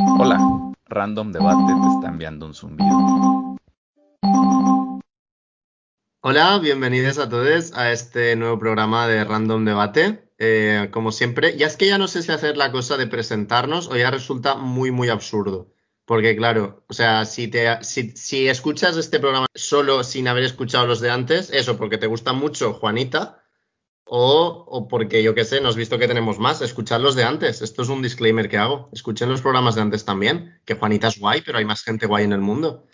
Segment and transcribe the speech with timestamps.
[0.00, 0.38] Hola,
[0.86, 3.56] Random Debate te está enviando un zumbido.
[6.20, 10.30] Hola, bienvenidos a todos a este nuevo programa de Random Debate.
[10.38, 13.88] Eh, como siempre, ya es que ya no sé si hacer la cosa de presentarnos
[13.88, 15.72] o ya resulta muy, muy absurdo.
[16.04, 20.86] Porque claro, o sea, si, te, si, si escuchas este programa solo sin haber escuchado
[20.86, 23.37] los de antes, eso, porque te gusta mucho Juanita,
[24.10, 27.24] o, o, porque yo qué sé, no has visto que tenemos más, escuchad los de
[27.24, 27.60] antes.
[27.60, 28.88] Esto es un disclaimer que hago.
[28.92, 32.24] Escuchen los programas de antes también, que Juanita es guay, pero hay más gente guay
[32.24, 32.86] en el mundo.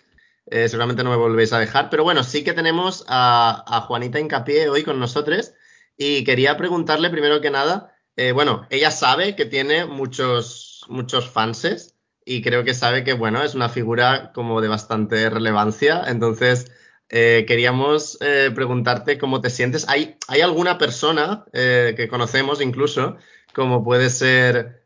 [0.47, 4.19] Eh, seguramente no me volvéis a dejar, pero bueno, sí que tenemos a, a Juanita
[4.19, 5.53] Hincapié hoy con nosotros
[5.97, 11.95] y quería preguntarle primero que nada, eh, bueno, ella sabe que tiene muchos, muchos fanses
[12.25, 16.71] y creo que sabe que, bueno, es una figura como de bastante relevancia, entonces...
[17.09, 19.87] Eh, queríamos eh, preguntarte cómo te sientes.
[19.87, 23.17] ¿Hay, hay alguna persona eh, que conocemos incluso,
[23.53, 24.83] como puede ser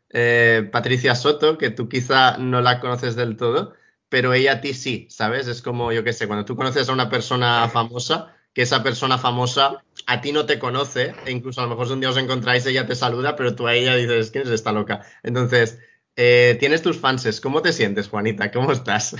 [0.72, 3.74] Patricia Soto, que tú quizá no la conoces del todo,
[4.08, 5.46] pero ella a ti sí, ¿sabes?
[5.46, 9.18] Es como, yo qué sé, cuando tú conoces a una persona famosa, que esa persona
[9.18, 12.66] famosa a ti no te conoce, e incluso a lo mejor un día os encontráis,
[12.66, 15.06] ella te saluda, pero tú a ella dices, ¿quién es esta loca?
[15.22, 15.78] Entonces,
[16.16, 17.40] tienes tus fanses.
[17.40, 18.50] ¿Cómo te sientes, Juanita?
[18.50, 19.14] ¿Cómo estás?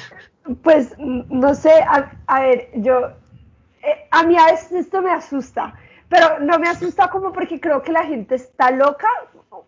[0.62, 3.10] Pues no sé, a, a ver, yo,
[3.82, 5.74] eh, a mí a veces esto me asusta,
[6.08, 9.08] pero no me asusta como porque creo que la gente está loca,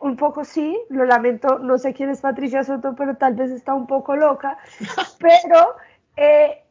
[0.00, 3.74] un poco sí, lo lamento, no sé quién es Patricia Soto, pero tal vez está
[3.74, 4.58] un poco loca,
[5.20, 5.76] pero
[6.16, 6.62] eh,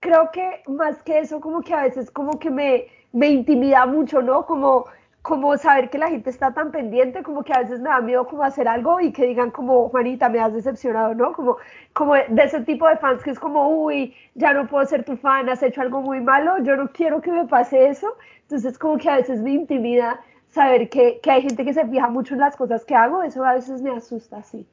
[0.00, 4.22] creo que más que eso, como que a veces como que me, me intimida mucho,
[4.22, 4.46] ¿no?
[4.46, 4.86] Como
[5.28, 8.26] como saber que la gente está tan pendiente, como que a veces me da miedo
[8.26, 11.34] como hacer algo y que digan como, Juanita, me has decepcionado, ¿no?
[11.34, 11.58] Como,
[11.92, 15.16] como de ese tipo de fans que es como, uy, ya no puedo ser tu
[15.18, 18.16] fan, has hecho algo muy malo, yo no quiero que me pase eso.
[18.42, 22.08] Entonces como que a veces me intimida saber que, que hay gente que se fija
[22.08, 24.66] mucho en las cosas que hago, eso a veces me asusta, sí.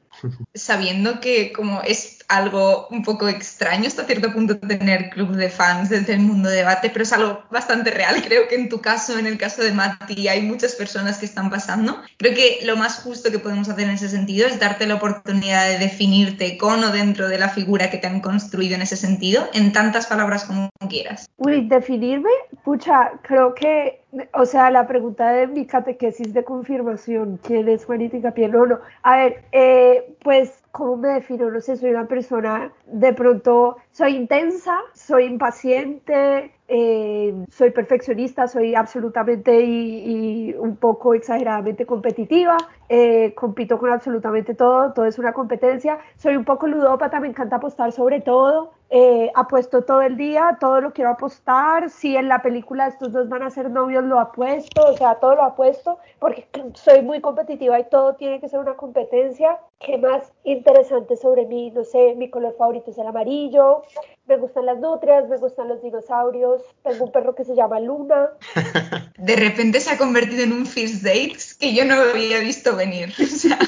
[0.54, 5.90] Sabiendo que como es algo un poco extraño hasta cierto punto tener club de fans
[5.90, 8.22] desde el mundo de debate, pero es algo bastante real.
[8.24, 11.50] Creo que en tu caso, en el caso de Mati, hay muchas personas que están
[11.50, 12.02] pasando.
[12.18, 15.68] Creo que lo más justo que podemos hacer en ese sentido es darte la oportunidad
[15.68, 19.48] de definirte con o dentro de la figura que te han construido en ese sentido,
[19.54, 21.30] en tantas palabras como quieras.
[21.38, 22.30] Uy, definirme,
[22.64, 24.02] pucha, creo que,
[24.34, 28.48] o sea, la pregunta de mi catequesis de confirmación, ¿quién es Juanita Incapié?
[28.48, 28.80] No, no.
[29.04, 31.50] A ver, eh, pues ¿cómo me defino?
[31.50, 38.76] No sé, soy una persona, de pronto, soy intensa, soy impaciente, eh, soy perfeccionista, soy
[38.76, 42.58] absolutamente y, un poco exageradamente competitiva,
[42.90, 47.56] eh, compito con absolutamente todo, todo es una competencia, soy un poco ludópata, me encanta
[47.56, 52.42] apostar sobre todo, eh, apuesto todo el día, todo lo quiero apostar, si en la
[52.42, 56.48] película estos dos van a ser novios lo apuesto, o sea, todo lo apuesto, porque
[56.74, 59.58] soy muy competitiva y todo tiene que ser una competencia.
[59.86, 61.70] ¿Qué más interesante sobre mí?
[61.70, 63.84] No sé, mi color favorito es el amarillo,
[64.26, 68.32] me gustan las nutrias, me gustan los dinosaurios, tengo un perro que se llama Luna.
[69.18, 73.14] De repente se ha convertido en un first dates que yo no había visto venir.
[73.22, 73.60] O sea.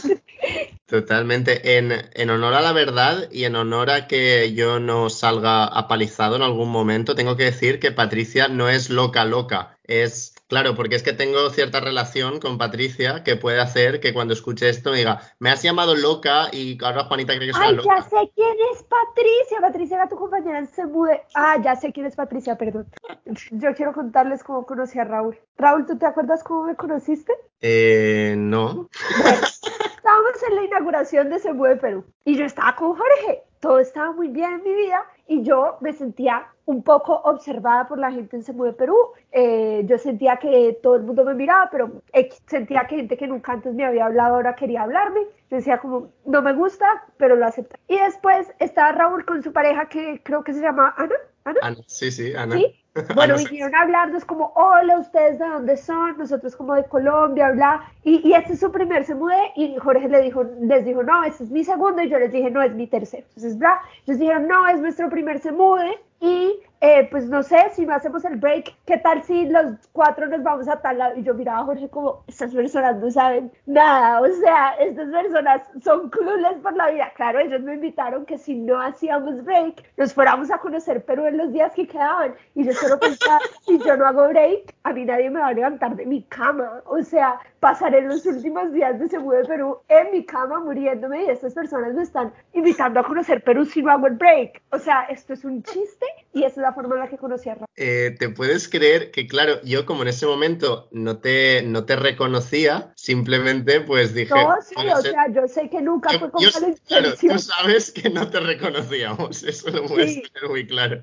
[0.87, 1.77] Totalmente.
[1.77, 6.37] En, en, honor a la verdad y en honor a que yo no salga apalizado
[6.37, 9.77] en algún momento, tengo que decir que Patricia no es loca loca.
[9.83, 14.33] Es, claro, porque es que tengo cierta relación con Patricia que puede hacer que cuando
[14.33, 17.75] escuche esto me diga, me has llamado loca y ahora Juanita cree que soy Ay,
[17.75, 17.95] loca.
[17.95, 19.61] ya sé quién es Patricia.
[19.61, 21.21] Patricia era tu compañera en Semude.
[21.35, 22.87] Ah, ya sé quién es Patricia, perdón.
[23.51, 25.37] Yo quiero contarles cómo conocí a Raúl.
[25.57, 27.33] Raúl, ¿tú te acuerdas cómo me conociste?
[27.61, 28.89] Eh, no.
[29.21, 29.37] Bueno,
[29.97, 33.43] estábamos en la inauguración de Semude Perú y yo estaba con Jorge.
[33.59, 37.99] Todo estaba muy bien en mi vida y yo me sentía un poco observada por
[37.99, 38.95] la gente en Semude Perú.
[39.31, 42.01] Eh, yo sentía que todo el mundo me miraba, pero
[42.45, 45.21] sentía que gente que nunca antes me había hablado ahora quería hablarme.
[45.49, 46.85] Yo decía como, no me gusta,
[47.17, 47.77] pero lo acepto.
[47.87, 51.15] Y después estaba Raúl con su pareja que creo que se llama Ana.
[51.45, 51.59] ¿Ana?
[51.61, 52.55] Ana sí, sí, Ana.
[52.55, 52.83] ¿Sí?
[53.15, 56.17] Bueno, vinieron a hablarnos como, hola, ¿ustedes de dónde son?
[56.17, 57.83] Nosotros como de Colombia, bla.
[58.03, 61.23] Y, y este es su primer se mude y Jorge le dijo, les dijo, no,
[61.23, 63.25] este es mi segundo y yo les dije, no, es mi tercero.
[63.27, 67.57] Entonces, bla, ellos dijeron, no, es nuestro primer se mude y eh, pues no sé,
[67.73, 71.17] si no hacemos el break, ¿qué tal si los cuatro nos vamos a tal lado?
[71.17, 75.61] Y yo miraba a Jorge como, estas personas no saben nada, o sea, estas personas
[75.83, 77.11] son clueless por la vida.
[77.15, 81.37] Claro, ellos me invitaron que si no hacíamos break, nos fuéramos a conocer Perú en
[81.37, 82.35] los días que quedaban.
[82.53, 85.53] Y yo solo pensaba, si yo no hago break, a mí nadie me va a
[85.53, 86.83] levantar de mi cama.
[86.85, 91.29] O sea, pasaré los últimos días de Cebu de Perú en mi cama muriéndome y
[91.29, 94.61] estas personas me están invitando a conocer Perú si no hago el break.
[94.71, 97.55] O sea, esto es un chiste y es la forma en la que conocí a
[97.55, 97.67] Raúl.
[97.75, 101.95] Eh, ¿Te puedes creer que, claro, yo como en ese momento no te, no te
[101.95, 104.33] reconocía, simplemente pues dije...
[104.33, 106.49] No, sí, o ser- sea, yo sé que nunca yo- fue con yo-
[106.87, 110.23] claro, tú sabes que no te reconocíamos, eso lo puedes Sí.
[110.33, 111.01] tener muy claro.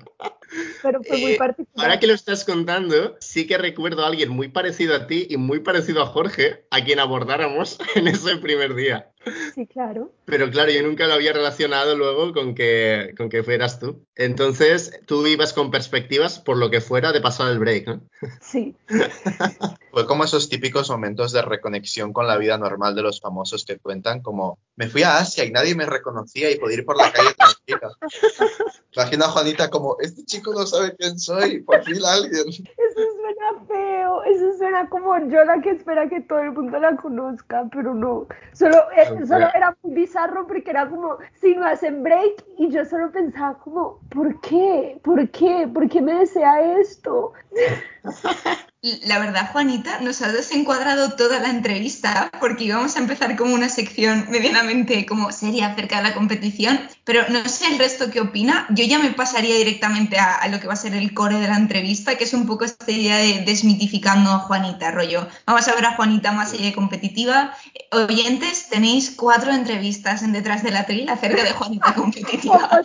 [0.81, 1.85] pero fue muy Eh, particular.
[1.87, 5.37] Ahora que lo estás contando, sí que recuerdo a alguien muy parecido a ti y
[5.37, 9.11] muy parecido a Jorge, a quien abordáramos en ese primer día.
[9.53, 10.11] Sí, claro.
[10.25, 14.05] Pero claro, yo nunca lo había relacionado luego con que, con que fueras tú.
[14.15, 18.01] Entonces, tú ibas con perspectivas, por lo que fuera, de pasar el break, ¿no?
[18.41, 18.75] Sí,
[19.91, 23.77] Fue como esos típicos momentos de reconexión con la vida normal de los famosos que
[23.77, 27.13] cuentan, como me fui a Asia y nadie me reconocía y podía ir por la
[27.13, 27.95] calle tranquila.
[28.93, 32.49] Imagina a Juanita como, este chico no sabe quién soy, por fin alguien.
[32.49, 36.95] eso suena feo, eso suena como yo la que espera que todo el mundo la
[36.95, 38.27] conozca, pero no.
[38.53, 39.27] Solo, eh, Ok.
[39.27, 43.57] solo era muy bizarro porque era como, si no hacen break, y yo solo pensaba
[43.59, 44.99] como, ¿por qué?
[45.03, 45.67] ¿Por qué?
[45.73, 47.33] ¿Por qué me desea esto?
[49.07, 53.67] La verdad, Juanita, nos has desencuadrado toda la entrevista porque íbamos a empezar como una
[53.67, 58.67] sección medianamente como seria acerca de la competición, pero no sé el resto qué opina.
[58.69, 61.47] Yo ya me pasaría directamente a, a lo que va a ser el core de
[61.47, 65.27] la entrevista, que es un poco esta idea de desmitificando a Juanita, rollo.
[65.45, 67.55] Vamos a ver a Juanita más y competitiva.
[67.91, 72.81] Oyentes, tenéis cuatro entrevistas en Detrás de la Tril acerca de Juanita competitiva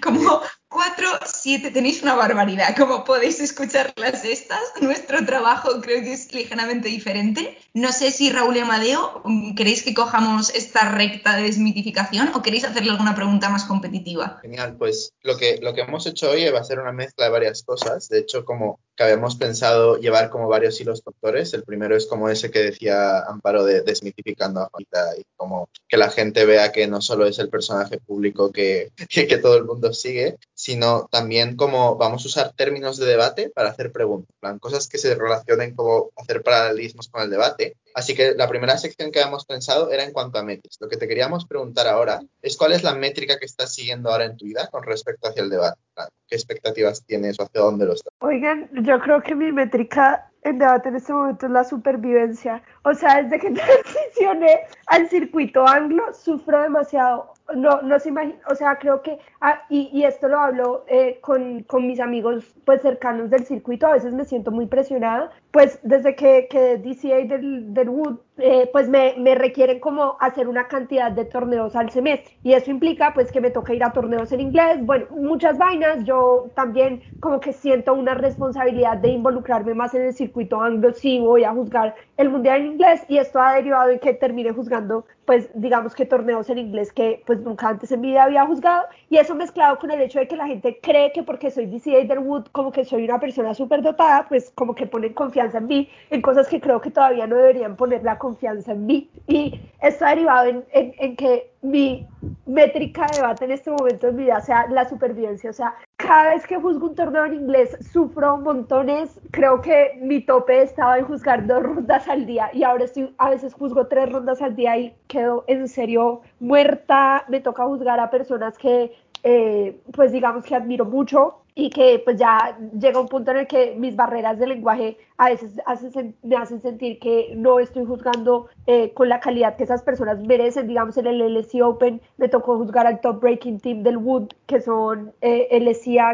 [0.00, 0.40] como
[0.78, 2.76] cuatro, siete, tenéis una barbaridad.
[2.76, 7.58] Como podéis escucharlas estas, nuestro trabajo creo que es ligeramente diferente.
[7.74, 9.24] No sé si Raúl y Amadeo,
[9.56, 14.38] ¿queréis que cojamos esta recta de desmitificación o queréis hacerle alguna pregunta más competitiva?
[14.40, 17.32] Genial, pues lo que, lo que hemos hecho hoy va a ser una mezcla de
[17.32, 18.08] varias cosas.
[18.08, 21.54] De hecho, como que habíamos pensado llevar como varios hilos doctores.
[21.54, 25.96] El primero es como ese que decía Amparo de desmitificando a Juanita y como que
[25.96, 29.64] la gente vea que no solo es el personaje público que, que, que todo el
[29.64, 34.58] mundo sigue, sino también como vamos a usar términos de debate para hacer preguntas, plan,
[34.58, 37.76] cosas que se relacionen como hacer paralelismos con el debate.
[37.94, 40.78] Así que la primera sección que habíamos pensado era en cuanto a métricas.
[40.80, 44.24] Lo que te queríamos preguntar ahora es cuál es la métrica que estás siguiendo ahora
[44.24, 45.78] en tu vida con respecto hacia el debate.
[45.94, 48.12] Plan, ¿Qué expectativas tienes o hacia dónde lo estás?
[48.18, 52.64] Oigan, yo creo que mi métrica en debate en este momento es la supervivencia.
[52.82, 57.32] O sea, desde que transicioné al circuito anglo, sufro demasiado.
[57.56, 61.18] No, no se imagina, o sea, creo que, ah, y, y esto lo hablo eh,
[61.22, 65.80] con, con mis amigos pues cercanos del circuito, a veces me siento muy presionada, pues
[65.82, 70.68] desde que, que DCA del, del Wood, eh, pues me, me requieren como hacer una
[70.68, 74.32] cantidad de torneos al semestre, y eso implica pues que me toca ir a torneos
[74.32, 79.94] en inglés, bueno, muchas vainas, yo también como que siento una responsabilidad de involucrarme más
[79.94, 83.54] en el circuito anglo, sí voy a juzgar el mundial en inglés, y esto ha
[83.54, 87.92] derivado en que termine juzgando pues digamos que torneos en inglés que pues nunca antes
[87.92, 90.78] en mi vida había juzgado y eso mezclado con el hecho de que la gente
[90.82, 94.74] cree que porque soy DC Haderwood como que soy una persona súper dotada pues como
[94.74, 98.18] que ponen confianza en mí en cosas que creo que todavía no deberían poner la
[98.18, 99.10] confianza en mí.
[99.26, 102.06] Y esto ha derivado en, en, en que mi
[102.46, 106.30] métrica de debate en este momento en mi vida sea la supervivencia o sea cada
[106.30, 109.20] vez que juzgo un torneo en inglés sufro montones.
[109.32, 113.30] Creo que mi tope estaba en juzgar dos rondas al día y ahora estoy a
[113.30, 118.10] veces juzgo tres rondas al día y quedo en serio muerta, me toca juzgar a
[118.10, 118.92] personas que
[119.24, 123.48] eh, pues digamos que admiro mucho y que pues ya llega un punto en el
[123.48, 128.46] que mis barreras de lenguaje a veces hacen, me hacen sentir que no estoy juzgando
[128.68, 130.68] eh, con la calidad que esas personas merecen.
[130.68, 134.60] Digamos, en el LSI Open me tocó juzgar al top breaking team del Wood, que
[134.60, 135.48] son eh,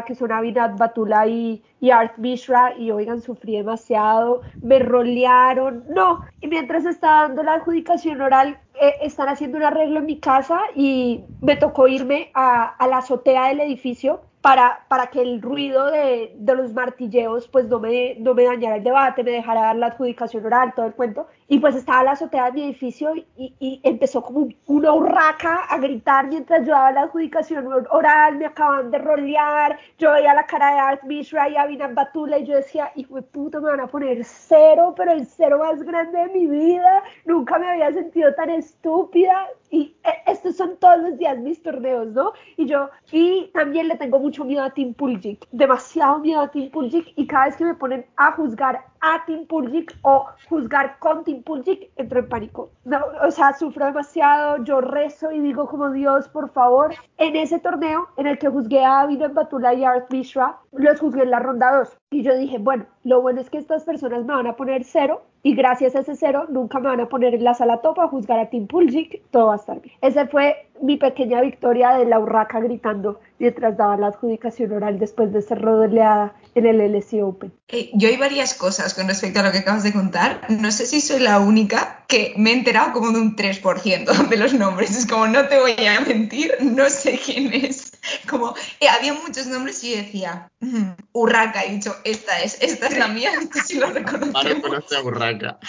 [0.07, 6.21] que son Abinat Batula y, y Art Mishra, y oigan, sufrí demasiado, me rolearon, no.
[6.41, 10.59] Y mientras estaba dando la adjudicación oral, eh, están haciendo un arreglo en mi casa
[10.73, 15.89] y me tocó irme a, a la azotea del edificio para, para que el ruido
[15.89, 19.75] de, de, los martilleos pues no me, no me dañara el debate, me dejara dar
[19.75, 21.25] la adjudicación oral, todo el cuento.
[21.47, 23.25] Y pues estaba la azotea de mi edificio y,
[23.59, 28.91] y empezó como una urraca a gritar mientras yo daba la adjudicación oral, me acaban
[28.91, 32.91] de rolear, yo veía la cara de Art Mishra y Abinat Batula y yo decía,
[32.93, 36.45] hijo de puta, me van a poner cero, pero el cero más grande de mi
[36.45, 39.93] vida, nunca me había sentido tan estúpida y
[40.25, 42.31] estos son todos los días mis torneos, ¿no?
[42.55, 46.69] Y yo, y también le tengo mucho miedo a Team Puljic, demasiado miedo a Team
[46.71, 51.23] Puljic y cada vez que me ponen a juzgar a Team Puljic o juzgar con
[51.23, 52.71] Team Puljic, entro en pánico.
[52.83, 56.93] No, o sea, sufro demasiado, yo rezo y digo como Dios, por favor.
[57.17, 61.23] En ese torneo en el que juzgué a Abinat Batula y Art Mishra, los juzgué
[61.23, 61.97] en la ronda 2.
[62.11, 65.23] Y yo dije, bueno, lo bueno es que estas personas me van a poner cero
[65.43, 68.07] y gracias a ese cero nunca me van a poner en la sala topa a
[68.07, 69.95] juzgar a Team Puljic, todo va a estar bien.
[70.01, 75.31] Ese fue mi pequeña victoria de la urraca gritando mientras daba la adjudicación oral después
[75.31, 77.53] de ser rodeada en el Open.
[77.67, 80.49] Eh, yo hay varias cosas con respecto a lo que acabas de contar.
[80.49, 84.37] No sé si soy la única que me he enterado como de un 3% de
[84.37, 84.97] los nombres.
[84.97, 87.94] Es como, no te voy a mentir, no sé quién es.
[88.29, 92.87] Como, eh, había muchos nombres y yo decía, mm, Urraca, he dicho, esta es, esta
[92.87, 94.33] es la mía, esto sí lo reconozco.
[94.33, 95.59] Para conocer a Urraca.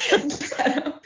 [0.56, 1.00] Claro.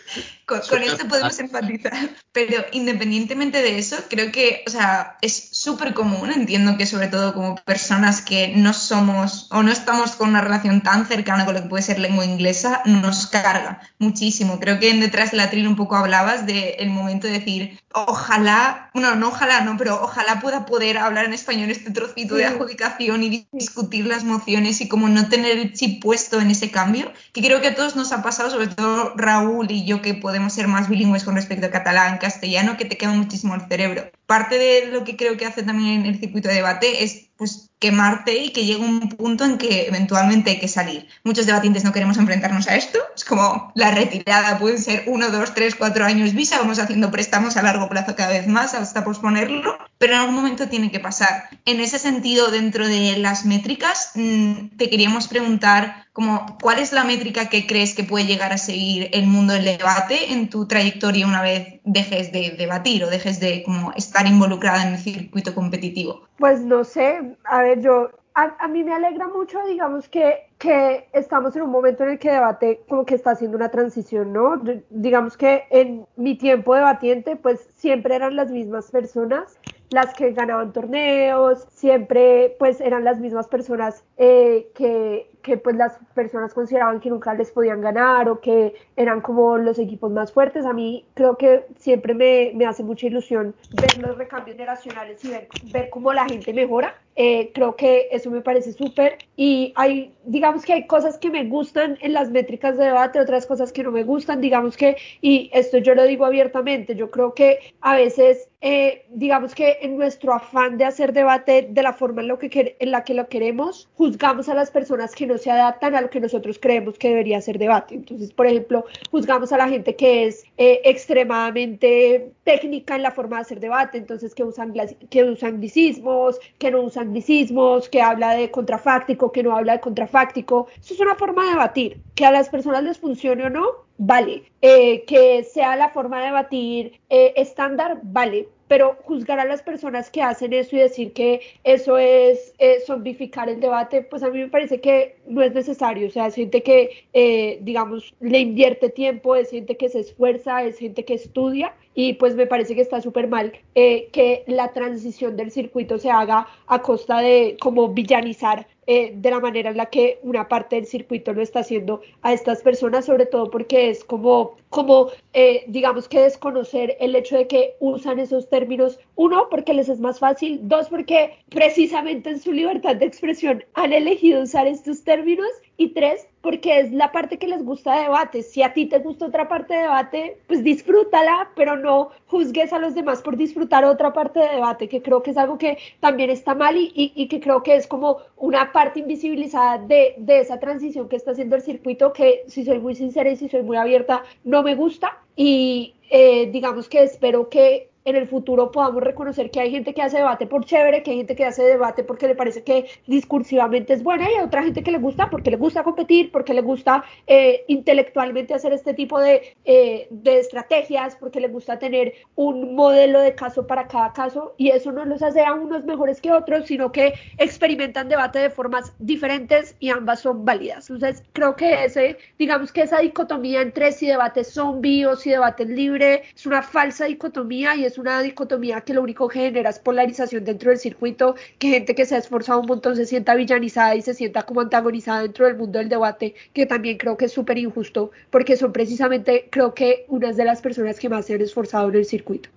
[0.45, 2.11] Con, con, esto podemos empatizar.
[2.33, 7.35] Pero independientemente de eso, creo que, o sea, es súper común, entiendo que sobre todo
[7.35, 11.63] como personas que no somos o no estamos con una relación tan cercana con lo
[11.63, 14.59] que puede ser lengua inglesa, nos carga muchísimo.
[14.59, 18.91] Creo que en detrás de la tril un poco hablabas del momento de decir, ojalá,
[18.95, 23.23] bueno, no ojalá, no, pero ojalá pueda poder hablar en español este trocito de adjudicación
[23.23, 27.43] y discutir las mociones y como no tener el chip puesto en ese cambio, que
[27.43, 30.69] creo que a todos nos ha pasado, sobre todo Raúl y yo que podemos ser
[30.69, 34.11] más bilingües con respecto a catalán, castellano, que te quema muchísimo el cerebro.
[34.27, 38.37] Parte de lo que creo que hace también el circuito de debate es pues quemarte
[38.37, 41.09] y que llegue un punto en que eventualmente hay que salir.
[41.25, 42.99] Muchos debatientes no queremos enfrentarnos a esto.
[43.17, 47.57] Es como la retirada, pueden ser uno, dos, tres, cuatro años visa, vamos haciendo préstamos
[47.57, 51.49] a largo plazo cada vez más hasta posponerlo, pero en algún momento tiene que pasar.
[51.65, 57.05] En ese sentido, dentro de las métricas, mm, te queríamos preguntar como, ¿cuál es la
[57.05, 61.27] métrica que crees que puede llegar a seguir el mundo del debate en tu trayectoria
[61.27, 66.23] una vez dejes de debatir o dejes de como estar involucrada en el circuito competitivo?
[66.39, 71.55] Pues no sé, a ver, yo a, mí me alegra mucho, digamos, que, que, estamos
[71.57, 74.61] en un momento en el que debate como que está haciendo una transición, ¿no?
[74.89, 79.59] digamos que en mi tiempo debatiente, pues siempre eran las mismas personas
[79.91, 85.99] las que ganaban torneos, siempre pues eran las mismas personas eh, que, que pues las
[86.15, 90.67] personas consideraban que nunca les podían ganar o que eran como los equipos más fuertes.
[90.67, 95.31] A mí creo que siempre me, me hace mucha ilusión ver los recambios generacionales y
[95.31, 96.95] ver, ver cómo la gente mejora.
[97.17, 101.45] Eh, creo que eso me parece súper y hay, digamos que hay cosas que me
[101.45, 105.51] gustan en las métricas de debate, otras cosas que no me gustan, digamos que, y
[105.53, 110.33] esto yo lo digo abiertamente, yo creo que a veces eh, digamos que en nuestro
[110.33, 113.89] afán de hacer debate de la forma en, lo que, en la que lo queremos,
[113.95, 117.41] juzgamos a las personas que no se adaptan a lo que nosotros creemos que debería
[117.41, 117.95] ser debate.
[117.95, 123.37] Entonces, por ejemplo, juzgamos a la gente que es eh, extremadamente técnica en la forma
[123.37, 124.75] de hacer debate, entonces que usan,
[125.09, 129.81] que usan anglicismos, que no usan anglicismos, que habla de contrafáctico, que no habla de
[129.81, 130.67] contrafáctico.
[130.81, 132.01] Eso es una forma de debatir.
[132.15, 133.67] Que a las personas les funcione o no,
[133.99, 134.45] vale.
[134.63, 140.11] Eh, que sea la forma de debatir eh, estándar, vale pero juzgar a las personas
[140.11, 144.39] que hacen eso y decir que eso es eh, zombificar el debate, pues a mí
[144.39, 146.07] me parece que no es necesario.
[146.07, 150.63] O sea, es gente que, eh, digamos, le invierte tiempo, es gente que se esfuerza,
[150.63, 154.73] es gente que estudia y pues me parece que está súper mal eh, que la
[154.73, 159.77] transición del circuito se haga a costa de como villanizar eh, de la manera en
[159.77, 163.89] la que una parte del circuito lo está haciendo a estas personas, sobre todo porque
[163.89, 169.47] es como, como eh, digamos que desconocer el hecho de que usan esos términos, uno,
[169.49, 174.43] porque les es más fácil, dos, porque precisamente en su libertad de expresión han elegido
[174.43, 178.43] usar estos términos y tres, porque es la parte que les gusta de debate.
[178.43, 182.79] Si a ti te gusta otra parte de debate, pues disfrútala, pero no juzgues a
[182.79, 186.31] los demás por disfrutar otra parte de debate, que creo que es algo que también
[186.31, 190.59] está mal y, y, que creo que es como una parte invisibilizada de, de esa
[190.59, 193.77] transición que está haciendo el circuito, que si soy muy sincera y si soy muy
[193.77, 195.19] abierta, no me gusta.
[195.37, 200.03] Y eh, digamos que espero que en el futuro podamos reconocer que hay gente que
[200.03, 203.93] hace debate por chévere, que hay gente que hace debate porque le parece que discursivamente
[203.93, 206.63] es buena y hay otra gente que le gusta porque le gusta competir, porque le
[206.63, 212.75] gusta eh, intelectualmente hacer este tipo de, eh, de, estrategias, porque le gusta tener un
[212.75, 216.33] modelo de caso para cada caso y eso no los hace a unos mejores que
[216.33, 220.89] otros, sino que experimentan debate de formas diferentes y ambas son válidas.
[220.89, 225.65] Entonces creo que ese, digamos que esa dicotomía entre si debate zombie o si debate
[225.65, 229.79] libre es una falsa dicotomía y es una dicotomía que lo único que genera es
[229.79, 233.95] polarización dentro del circuito, que gente que se ha esforzado un montón se sienta villanizada
[233.95, 237.33] y se sienta como antagonizada dentro del mundo del debate, que también creo que es
[237.33, 241.41] súper injusto, porque son precisamente, creo que, unas de las personas que más se han
[241.41, 242.49] esforzado en el circuito.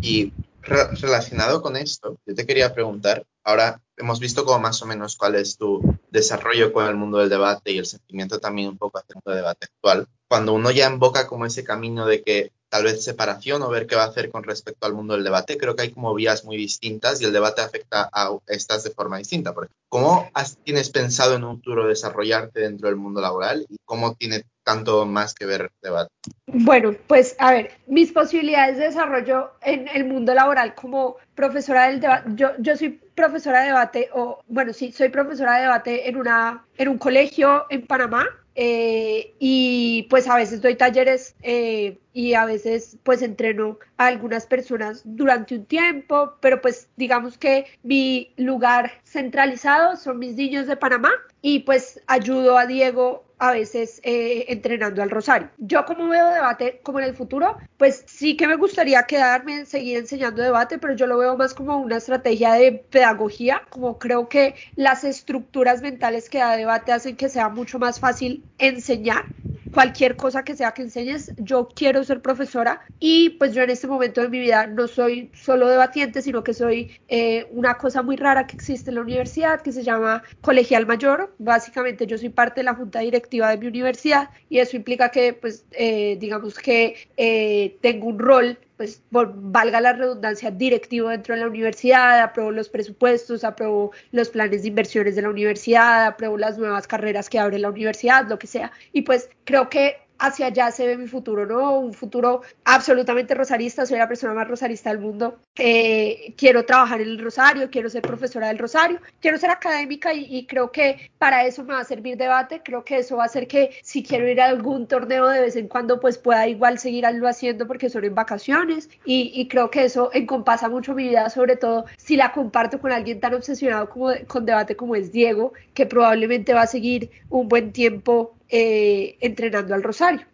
[0.00, 0.32] Y
[0.62, 5.34] relacionado con esto, yo te quería preguntar, ahora hemos visto como más o menos cuál
[5.34, 5.80] es tu
[6.10, 9.66] desarrollo con el mundo del debate y el sentimiento también un poco hacia el debate
[9.66, 10.06] actual.
[10.28, 13.96] Cuando uno ya invoca como ese camino de que tal vez separación o ver qué
[13.96, 15.58] va a hacer con respecto al mundo del debate.
[15.58, 19.18] Creo que hay como vías muy distintas y el debate afecta a estas de forma
[19.18, 19.54] distinta.
[19.88, 20.30] ¿Cómo
[20.64, 25.34] tienes pensado en un futuro desarrollarte dentro del mundo laboral y cómo tiene tanto más
[25.34, 26.10] que ver debate?
[26.46, 32.00] Bueno, pues a ver, mis posibilidades de desarrollo en el mundo laboral como profesora del
[32.00, 36.16] debate, yo, yo soy profesora de debate, o bueno, sí, soy profesora de debate en,
[36.16, 38.26] una, en un colegio en Panamá,
[38.60, 44.44] eh, y pues a veces doy talleres eh, y a veces pues entreno a algunas
[44.44, 50.76] personas durante un tiempo, pero pues digamos que mi lugar centralizado son mis niños de
[50.76, 55.48] Panamá y pues ayudo a Diego a veces eh, entrenando al Rosario.
[55.58, 59.98] Yo como veo debate como en el futuro, pues sí que me gustaría quedarme, seguir
[59.98, 64.56] enseñando debate, pero yo lo veo más como una estrategia de pedagogía, como creo que
[64.74, 69.24] las estructuras mentales que da debate hacen que sea mucho más fácil enseñar
[69.70, 73.86] cualquier cosa que sea que enseñes, yo quiero ser profesora y pues yo en este
[73.86, 78.16] momento de mi vida no soy solo debatiente, sino que soy eh, una cosa muy
[78.16, 81.34] rara que existe en la universidad que se llama colegial mayor.
[81.38, 85.32] Básicamente yo soy parte de la junta directiva de mi universidad y eso implica que
[85.32, 91.40] pues eh, digamos que eh, tengo un rol pues valga la redundancia, directivo dentro de
[91.40, 96.58] la universidad, apruebo los presupuestos, apruebo los planes de inversiones de la universidad, apruebo las
[96.58, 98.70] nuevas carreras que abre la universidad, lo que sea.
[98.92, 101.78] Y pues creo que hacia allá se ve mi futuro, ¿no?
[101.78, 105.38] Un futuro absolutamente rosarista, soy la persona más rosarista del mundo.
[105.56, 110.46] Eh, quiero trabajar en el Rosario, quiero ser profesora del Rosario, quiero ser académica y,
[110.46, 113.46] creo que para eso me va a servir debate, creo que eso va a hacer
[113.46, 117.28] que si quiero ir a algún torneo de vez en cuando, pues pueda igual seguirlo
[117.28, 121.86] haciendo porque son en vacaciones y, creo que eso encompasa mucho mi vida, sobre todo
[121.96, 126.54] si la comparto con alguien tan obsesionado como con debate como es Diego, que probablemente
[126.54, 130.26] va a seguir un buen tiempo eh, entrenando al Rosario.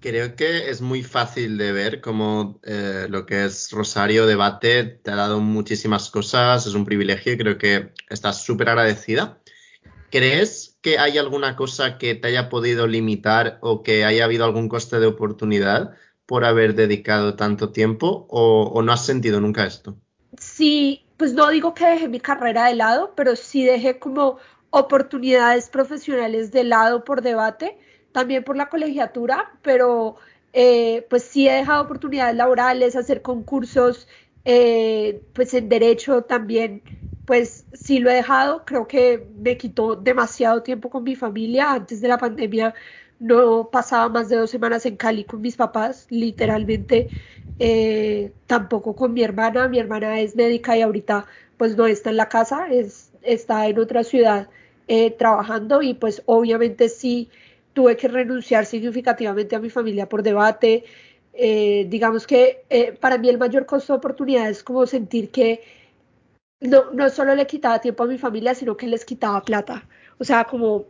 [0.00, 5.10] Creo que es muy fácil de ver cómo eh, lo que es Rosario Debate te
[5.12, 9.40] ha dado muchísimas cosas, es un privilegio y creo que estás súper agradecida.
[10.10, 14.68] ¿Crees que hay alguna cosa que te haya podido limitar o que haya habido algún
[14.68, 15.96] coste de oportunidad
[16.26, 19.96] por haber dedicado tanto tiempo o, o no has sentido nunca esto?
[20.38, 24.38] Sí, pues no digo que dejé mi carrera de lado, pero sí dejé como
[24.72, 27.78] oportunidades profesionales de lado por debate,
[28.12, 30.16] también por la colegiatura, pero
[30.52, 34.08] eh, pues sí he dejado oportunidades laborales, hacer concursos,
[34.44, 36.82] eh, pues en derecho también,
[37.26, 42.00] pues sí lo he dejado, creo que me quitó demasiado tiempo con mi familia, antes
[42.00, 42.74] de la pandemia
[43.18, 47.08] no pasaba más de dos semanas en Cali con mis papás, literalmente,
[47.58, 52.16] eh, tampoco con mi hermana, mi hermana es médica y ahorita pues no está en
[52.16, 54.48] la casa, es, está en otra ciudad
[54.88, 57.30] eh, trabajando y pues obviamente sí
[57.72, 60.84] tuve que renunciar significativamente a mi familia por debate.
[61.32, 65.62] Eh, digamos que eh, para mí el mayor costo de oportunidad es como sentir que
[66.60, 69.88] no, no solo le quitaba tiempo a mi familia, sino que les quitaba plata.
[70.18, 70.86] O sea, como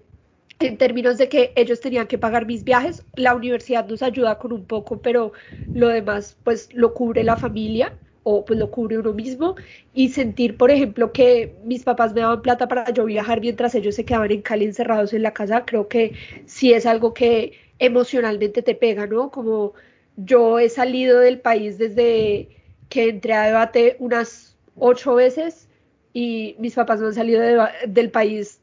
[0.59, 4.53] en términos de que ellos tenían que pagar mis viajes, la universidad nos ayuda con
[4.53, 5.33] un poco, pero
[5.73, 7.93] lo demás pues lo cubre la familia
[8.25, 9.57] o pues lo cubre uno mismo
[9.95, 13.95] y sentir, por ejemplo, que mis papás me daban plata para yo viajar mientras ellos
[13.95, 16.13] se quedaban en Cali encerrados en la casa, creo que
[16.47, 19.31] sí es algo que emocionalmente te pega, ¿no?
[19.31, 19.75] Como
[20.17, 22.49] yo he salido del país desde
[22.89, 25.69] que entré a debate unas ocho veces
[26.13, 27.43] y mis papás no han salido
[27.87, 28.61] del país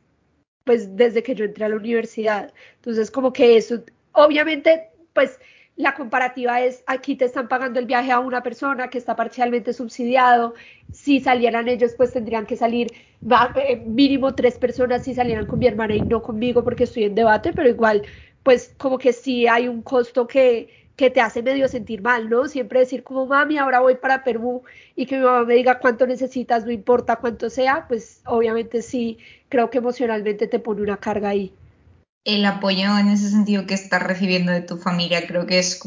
[0.64, 2.54] pues desde que yo entré a la universidad.
[2.76, 5.40] Entonces como que eso, obviamente, pues
[5.80, 9.72] la comparativa es aquí te están pagando el viaje a una persona que está parcialmente
[9.72, 10.54] subsidiado.
[10.92, 12.92] Si salieran ellos, pues tendrían que salir
[13.56, 17.16] eh, mínimo tres personas si salieran con mi hermana y no conmigo porque estoy en
[17.16, 18.02] debate, pero igual,
[18.44, 22.50] pues como que sí hay un costo que, que te hace medio sentir mal, ¿no?
[22.50, 24.64] Siempre decir como mami, ahora voy para Perú
[24.98, 29.18] y que mi mamá me diga cuánto necesitas, no importa cuánto sea, pues obviamente sí,
[29.48, 31.54] creo que emocionalmente te pone una carga ahí
[32.26, 35.80] el apoyo en ese sentido que estás recibiendo de tu familia creo que es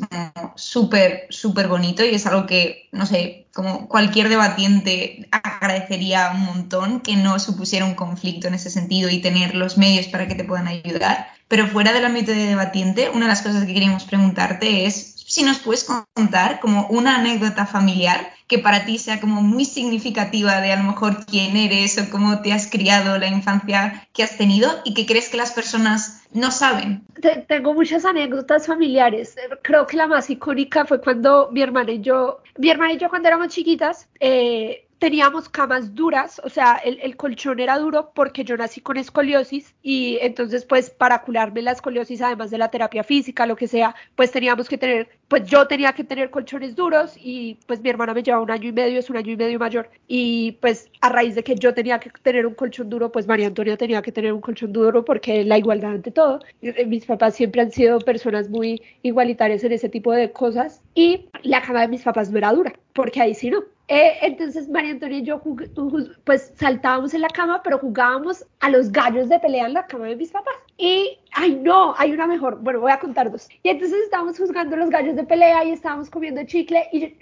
[0.57, 7.01] súper, súper bonito y es algo que, no sé, como cualquier debatiente agradecería un montón
[7.01, 10.45] que no supusiera un conflicto en ese sentido y tener los medios para que te
[10.45, 11.29] puedan ayudar.
[11.49, 15.43] Pero fuera del ámbito de debatiente, una de las cosas que queríamos preguntarte es si
[15.43, 20.73] nos puedes contar como una anécdota familiar que para ti sea como muy significativa de
[20.73, 24.81] a lo mejor quién eres o cómo te has criado, la infancia que has tenido
[24.85, 27.05] y que crees que las personas no saben.
[27.47, 29.37] Tengo muchas anécdotas familiares.
[29.63, 33.09] Creo que la más icónica fue cuando mi hermana y yo, mi hermana y yo
[33.09, 38.57] cuando éramos chiquitas, eh, teníamos camas duras, o sea, el, colchón era duro porque yo
[38.57, 43.45] nací con escoliosis y entonces pues para curarme la escoliosis, además de la terapia física,
[43.45, 47.59] lo que sea, pues teníamos que tener, pues yo tenía que tener colchones duros y
[47.67, 49.91] pues mi hermana me lleva un año y medio, es un año y medio mayor
[50.07, 53.49] y pues a raíz de que yo tenía que tener un colchón duro, pues María
[53.49, 56.39] Antonia tenía que tener un colchón duro porque la igualdad ante todo.
[56.63, 61.27] Eh, mis papás siempre han sido personas muy igualitarias en ese tipo de cosas y
[61.43, 63.65] la cama de mis papás no era dura, porque ahí sí no.
[63.93, 65.43] Eh, entonces María Antonia y yo
[66.25, 70.07] pues saltábamos en la cama, pero jugábamos a los gallos de pelea en la cama
[70.07, 70.55] de mis papás.
[70.79, 73.51] Y, ay no, hay una mejor, bueno, voy a contar dos.
[73.63, 77.19] Y entonces estábamos jugando los gallos de pelea y estábamos comiendo chicle y,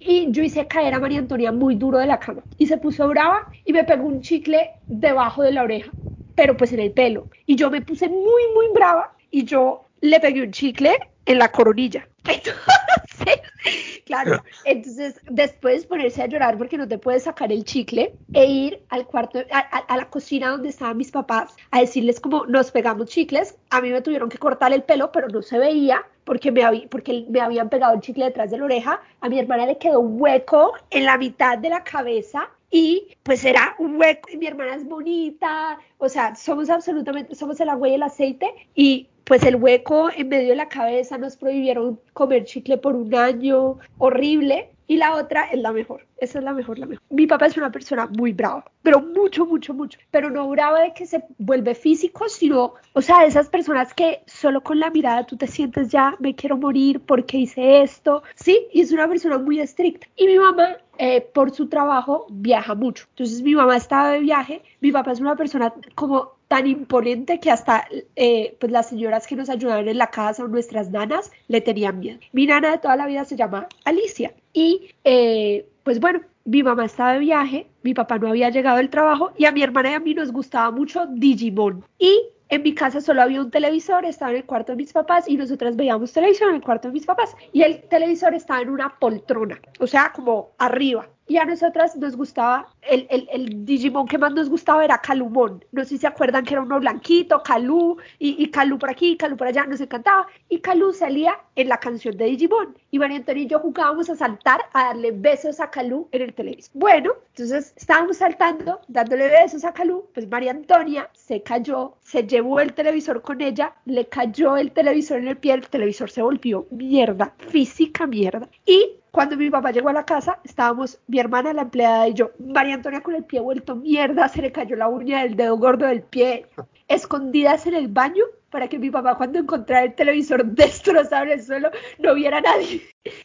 [0.00, 2.42] y yo hice caer a María Antonia muy duro de la cama.
[2.56, 5.92] Y se puso brava y me pegó un chicle debajo de la oreja,
[6.34, 7.28] pero pues en el pelo.
[7.46, 11.52] Y yo me puse muy, muy brava y yo le pegué un chicle en la
[11.52, 12.08] coronilla.
[14.06, 18.82] claro, entonces después ponerse a llorar porque no te puedes sacar el chicle e ir
[18.88, 23.56] al cuarto, a, la cocina donde estaban mis papás a decirles como nos pegamos chicles.
[23.70, 27.26] A mí me tuvieron que cortar el pelo, pero no se veía porque me, porque
[27.28, 29.00] me habían pegado el chicle detrás de la oreja.
[29.20, 33.74] A mi hermana le quedó hueco en la mitad de la cabeza y pues era
[33.78, 37.94] un hueco y mi hermana es bonita, o sea, somos absolutamente, somos el agua y
[37.94, 42.78] el aceite y pues el hueco en medio de la cabeza, nos prohibieron comer chicle
[42.78, 44.70] por un año, horrible.
[44.86, 47.04] Y la otra es la mejor, esa es la mejor, la mejor.
[47.10, 49.98] Mi papá es una persona muy brava, pero mucho, mucho, mucho.
[50.10, 54.62] Pero no brava de que se vuelve físico, sino, o sea, esas personas que solo
[54.62, 58.22] con la mirada tú te sientes ya, me quiero morir porque hice esto.
[58.34, 60.06] Sí, y es una persona muy estricta.
[60.16, 63.04] Y mi mamá eh, por su trabajo viaja mucho.
[63.10, 67.50] Entonces mi mamá estaba de viaje, mi papá es una persona como tan imponente que
[67.50, 71.60] hasta eh, pues las señoras que nos ayudaban en la casa o nuestras nanas le
[71.60, 72.18] tenían miedo.
[72.32, 76.86] Mi nana de toda la vida se llama Alicia y eh, pues bueno, mi mamá
[76.86, 79.94] estaba de viaje, mi papá no había llegado del trabajo y a mi hermana y
[79.94, 82.18] a mí nos gustaba mucho Digimon y
[82.50, 85.36] en mi casa solo había un televisor, estaba en el cuarto de mis papás y
[85.36, 87.36] nosotras veíamos televisión en el cuarto de mis papás.
[87.52, 91.08] Y el televisor estaba en una poltrona, o sea, como arriba.
[91.28, 95.62] Y a nosotras nos gustaba, el, el, el, Digimon que más nos gustaba era Calumon.
[95.72, 99.14] No sé si se acuerdan que era uno blanquito, Calú, y, y Calú por aquí,
[99.18, 100.26] Calú por allá, nos encantaba.
[100.48, 102.74] Y Calú salía en la canción de Digimon.
[102.90, 106.32] Y María Antonia y yo jugábamos a saltar, a darle besos a Calú en el
[106.32, 106.70] televisor.
[106.72, 112.60] Bueno, entonces estábamos saltando, dándole besos a Calú, pues María Antonia se cayó, se llevó
[112.60, 116.66] el televisor con ella, le cayó el televisor en el pie, el televisor se volvió
[116.70, 118.48] mierda, física mierda.
[118.64, 122.30] Y cuando mi papá llegó a la casa, estábamos mi hermana, la empleada y yo.
[122.38, 125.86] María Antonia con el pie vuelto mierda, se le cayó la uña del dedo gordo
[125.86, 126.46] del pie,
[126.88, 131.44] escondidas en el baño para que mi papá cuando encontrara el televisor destrozado en el
[131.44, 132.82] suelo no viera a nadie.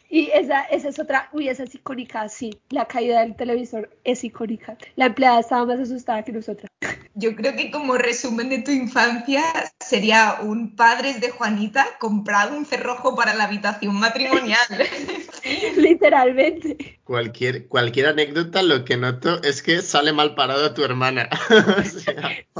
[0.08, 4.24] Y esa, esa es otra, uy, esa es icónica, sí, la caída del televisor es
[4.24, 4.76] icónica.
[4.96, 6.70] La empleada estaba más asustada que nosotras.
[7.14, 9.44] Yo creo que como resumen de tu infancia
[9.78, 14.58] sería un padres de Juanita comprado un cerrojo para la habitación matrimonial.
[15.76, 16.98] Literalmente.
[17.04, 21.28] Cualquier, cualquier anécdota, lo que noto es que sale mal parado tu hermana.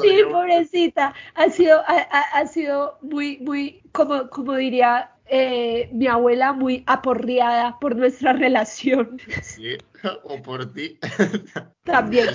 [0.02, 1.14] sí, pobrecita.
[1.34, 7.78] Ha sido, ha, ha sido muy, muy, como, como diría eh, mi abuela muy aporreada
[7.78, 9.18] por nuestra relación.
[9.42, 9.76] Sí,
[10.24, 10.98] o por ti.
[11.84, 12.28] También.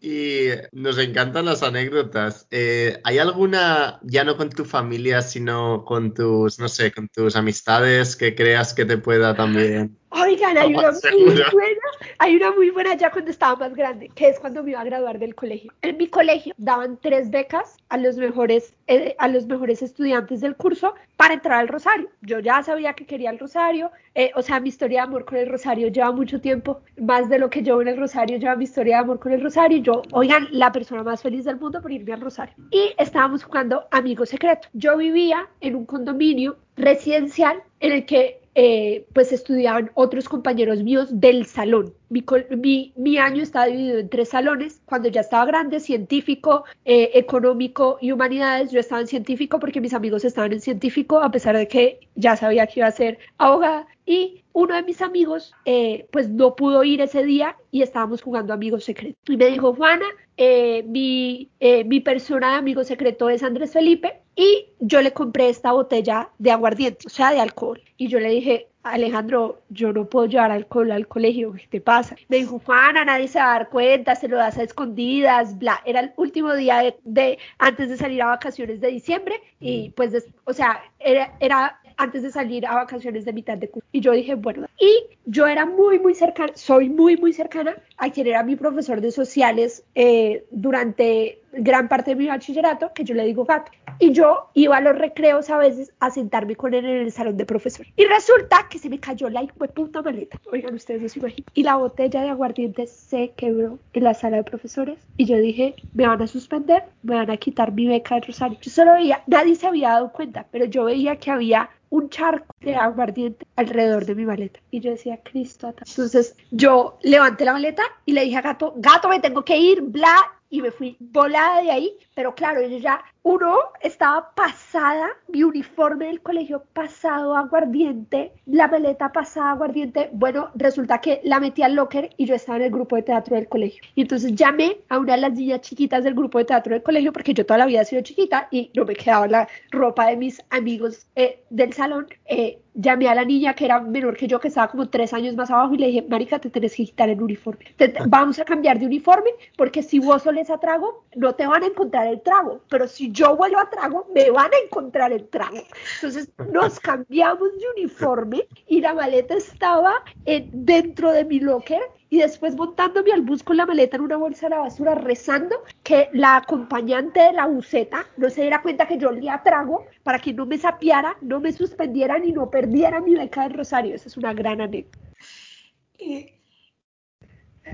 [0.00, 2.46] Y, nos encantan las anécdotas.
[2.50, 7.36] Eh, ¿Hay alguna, ya no con tu familia, sino con tus, no sé, con tus
[7.36, 11.80] amistades que creas que te pueda también Oigan, hay una muy buena,
[12.18, 14.84] hay una muy buena ya cuando estaba más grande, que es cuando me iba a
[14.84, 15.72] graduar del colegio.
[15.82, 20.56] En mi colegio daban tres becas a los mejores, eh, a los mejores estudiantes del
[20.56, 22.08] curso para entrar al Rosario.
[22.22, 25.36] Yo ya sabía que quería el Rosario, eh, o sea, mi historia de amor con
[25.36, 28.64] el Rosario lleva mucho tiempo, más de lo que yo en el Rosario lleva mi
[28.64, 29.78] historia de amor con el Rosario.
[29.78, 32.54] Yo, oigan, la persona más feliz del mundo por irme al Rosario.
[32.70, 34.68] Y estábamos jugando Amigo Secreto.
[34.72, 41.08] Yo vivía en un condominio residencial en el que eh, pues estudiaban otros compañeros míos
[41.12, 41.94] del salón.
[42.10, 44.80] Mi, mi, año estaba dividido en tres salones.
[44.84, 49.94] Cuando ya estaba grande, científico, eh, económico y humanidades, yo estaba en científico porque mis
[49.94, 53.86] amigos estaban en científico, a pesar de que ya sabía que iba a ser abogada.
[54.04, 58.52] Y uno de mis amigos, eh, pues no pudo ir ese día y estábamos jugando
[58.52, 59.16] amigos secretos.
[59.28, 64.20] Y me dijo, Juana, eh, mi, eh, mi persona de amigo secreto es Andrés Felipe
[64.34, 67.80] y yo le compré esta botella de aguardiente, o sea, de alcohol.
[67.96, 72.16] Y yo le dije, Alejandro, yo no puedo llevar alcohol al colegio, ¿qué te pasa?
[72.28, 75.80] Me dijo, Juana, nadie se va a dar cuenta, se lo das a escondidas, bla.
[75.84, 80.52] Era el último día de, antes de salir a vacaciones de diciembre y pues, o
[80.52, 83.86] sea, era, era antes de salir a vacaciones de mitad de curso.
[83.92, 88.10] Y yo dije, bueno, y yo era muy, muy cercana, soy muy, muy cercana a
[88.10, 93.14] quien era mi profesor de sociales eh, durante gran parte de mi bachillerato, que yo
[93.14, 93.70] le digo gato.
[93.98, 97.36] Y yo iba a los recreos a veces a sentarme con él en el salón
[97.36, 97.86] de profesor.
[97.96, 99.42] Y resulta que se me cayó la
[99.74, 100.38] puta maleta.
[100.52, 101.50] Oigan, ustedes no se imaginan.
[101.54, 104.98] Y la botella de aguardiente se quebró en la sala de profesores.
[105.16, 108.58] Y yo dije, me van a suspender, me van a quitar mi beca de Rosario.
[108.60, 112.54] Yo solo veía, nadie se había dado cuenta, pero yo veía que había un charco
[112.60, 114.60] de aguardiente alrededor de mi maleta.
[114.70, 115.74] Y yo decía, Cristo.
[115.86, 119.80] Entonces yo levanté la maleta y le dije a Gato, Gato, me tengo que ir,
[119.82, 120.14] bla.
[120.50, 121.96] Y me fui volada de ahí.
[122.14, 129.12] Pero claro, yo ya, uno, estaba pasada, mi uniforme del colegio pasado aguardiente, la maleta
[129.12, 130.08] pasada aguardiente.
[130.14, 133.36] Bueno, resulta que la metí al locker y yo estaba en el grupo de teatro
[133.36, 133.82] del colegio.
[133.94, 137.12] Y entonces llamé a una de las niñas chiquitas del grupo de teatro del colegio,
[137.12, 140.16] porque yo toda la vida he sido chiquita y no me quedaba la ropa de
[140.16, 142.06] mis amigos eh, del salón.
[142.24, 145.34] Eh, llamé a la niña que era menor que yo, que estaba como tres años
[145.34, 147.64] más abajo, y le dije, Marica, te tenés que quitar el uniforme.
[148.06, 151.66] vamos a cambiar de uniforme, porque si vos soles a trago, no te van a
[151.66, 155.58] encontrar el trago, pero si yo vuelvo a trago, me van a encontrar el trago.
[155.96, 159.92] Entonces nos cambiamos de uniforme y la maleta estaba
[160.24, 164.16] en, dentro de mi locker y después montándome al bus con la maleta en una
[164.16, 168.86] bolsa de la basura, rezando que la acompañante de la buceta no se diera cuenta
[168.86, 173.00] que yo olía trago para que no me sapiara, no me suspendieran y no perdiera
[173.00, 173.94] mi beca del Rosario.
[173.94, 174.98] Esa es una gran anécdota.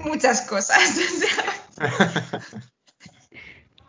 [0.05, 0.79] muchas cosas.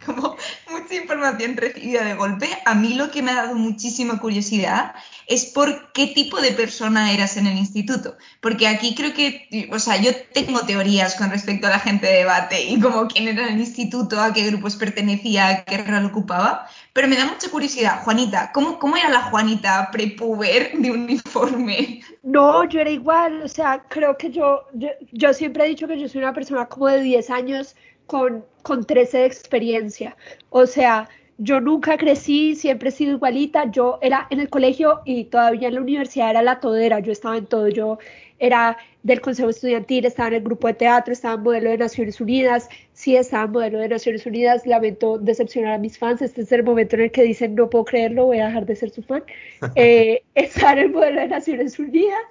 [0.06, 0.36] como
[0.70, 2.48] mucha información recibida de golpe.
[2.65, 4.94] A mí lo que me ha dado muchísima curiosidad
[5.28, 8.18] es por qué tipo de persona eras en el instituto.
[8.41, 12.20] Porque aquí creo que, o sea, yo tengo teorías con respecto a la gente de
[12.20, 16.68] debate y como quién era el instituto, a qué grupos pertenecía, a qué rol ocupaba.
[16.94, 22.02] Pero me da mucha curiosidad, Juanita, ¿cómo, cómo era la Juanita prepuber de uniforme?
[22.24, 26.00] No, yo era igual, o sea, creo que yo, yo, yo siempre he dicho que
[26.00, 27.76] yo soy una persona como de 10 años
[28.08, 30.18] con, con 13 de experiencia.
[30.50, 33.70] O sea, yo nunca crecí, siempre he sido igualita.
[33.70, 37.00] Yo era en el colegio y todavía en la universidad era la todera.
[37.00, 37.68] Yo estaba en todo.
[37.68, 38.00] Yo
[38.39, 42.22] era del Consejo Estudiantil, estaba en el grupo de teatro, estaba en modelo de Naciones
[42.22, 42.70] Unidas.
[42.94, 44.65] Sí, estaba en modelo de Naciones Unidas.
[44.65, 46.22] Lamento decepcionar a mis fans.
[46.22, 48.76] Este es el momento en el que dicen, no puedo creerlo, voy a dejar de
[48.76, 49.24] ser su fan.
[49.76, 52.24] Eh, estaba en el modelo de Naciones Unidas.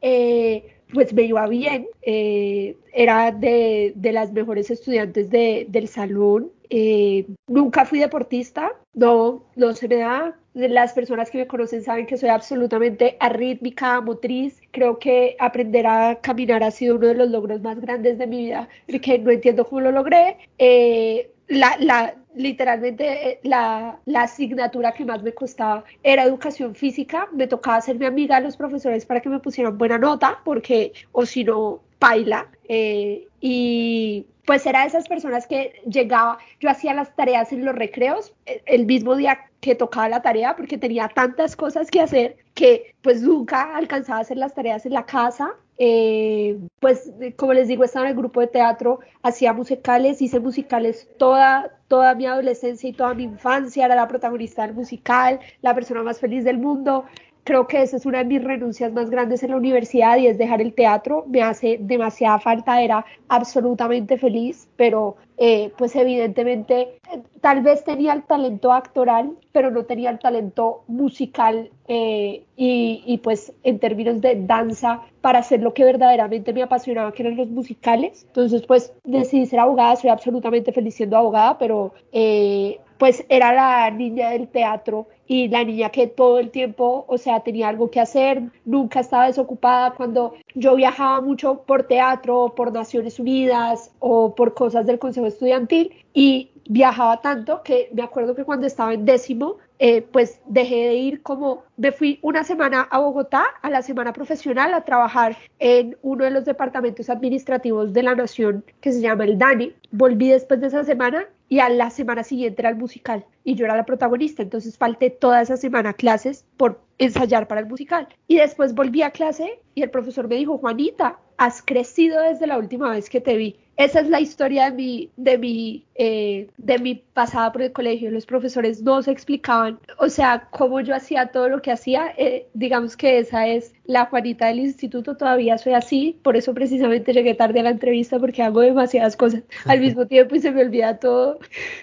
[0.00, 7.84] Eh, pues me iba bien, eh, era de, las mejores estudiantes del salón, eh, nunca
[7.84, 12.28] fui deportista, no, no se me da, las personas que me conocen saben que soy
[12.28, 17.80] absolutamente arrítmica, motriz, creo que aprender a caminar ha sido uno de los logros más
[17.80, 23.40] grandes de mi vida, que no entiendo cómo lo logré, eh, la, la, literalmente eh,
[23.42, 27.28] la, la, asignatura que más me costaba era educación física.
[27.32, 31.26] Me tocaba hacerme amiga de los profesores para que me pusieran buena nota, porque o
[31.26, 32.48] si no, paila.
[32.68, 37.74] Eh, y pues era de esas personas que llegaba, yo hacía las tareas en los
[37.74, 42.36] recreos eh, el mismo día que tocaba la tarea porque tenía tantas cosas que hacer
[42.54, 47.66] que pues nunca alcanzaba a hacer las tareas en la casa eh, pues como les
[47.66, 52.90] digo, estaba en el grupo de teatro, hacía musicales, hice musicales toda, toda mi adolescencia
[52.90, 57.06] y toda mi infancia, era la protagonista del musical, la persona más feliz del mundo,
[57.44, 60.36] creo que esa es una de mis renuncias más grandes en la universidad y es
[60.36, 61.24] dejar el teatro.
[61.28, 67.00] Me hace demasiada falta, era absolutamente feliz, pero eh, pues evidentemente
[67.40, 73.54] tal vez tenía el talento actoral, pero no tenía el talento musical eh, y, pues
[73.62, 78.24] en términos de danza para hacer lo que verdaderamente me apasionaba, que eran los musicales.
[78.26, 83.90] Entonces pues decidí ser abogada, soy absolutamente feliz siendo abogada, pero eh, pues era la
[83.90, 87.98] niña del teatro y la niña que todo el tiempo, o sea, tenía algo que
[87.98, 89.92] hacer, nunca estaba desocupada.
[89.92, 95.92] Cuando yo viajaba mucho por teatro, por Naciones Unidas o por cosas del Consejo Estudiantil
[96.12, 100.94] y viajaba tanto que me acuerdo que cuando estaba en décimo, eh, pues dejé de
[100.94, 105.96] ir como, me fui una semana a Bogotá, a la semana profesional, a trabajar en
[106.02, 109.74] uno de los departamentos administrativos de la nación que se llama el DANI.
[109.90, 113.64] Volví después de esa semana y a la semana siguiente era el musical y yo
[113.64, 118.06] era la protagonista, entonces falté toda esa semana clases por ensayar para el musical.
[118.28, 122.56] Y después volví a clase y el profesor me dijo, Juanita, has crecido desde la
[122.56, 123.56] última vez que te vi.
[123.76, 128.10] Esa es la historia de mi, de mi, eh, de mi pasada por el colegio.
[128.10, 132.14] Los profesores no se explicaban, o sea, cómo yo hacía todo lo que hacía.
[132.16, 135.16] Eh, digamos que esa es la Juanita del instituto.
[135.16, 139.42] Todavía soy así, por eso precisamente llegué tarde a la entrevista porque hago demasiadas cosas
[139.64, 141.38] al mismo tiempo y se me olvida todo.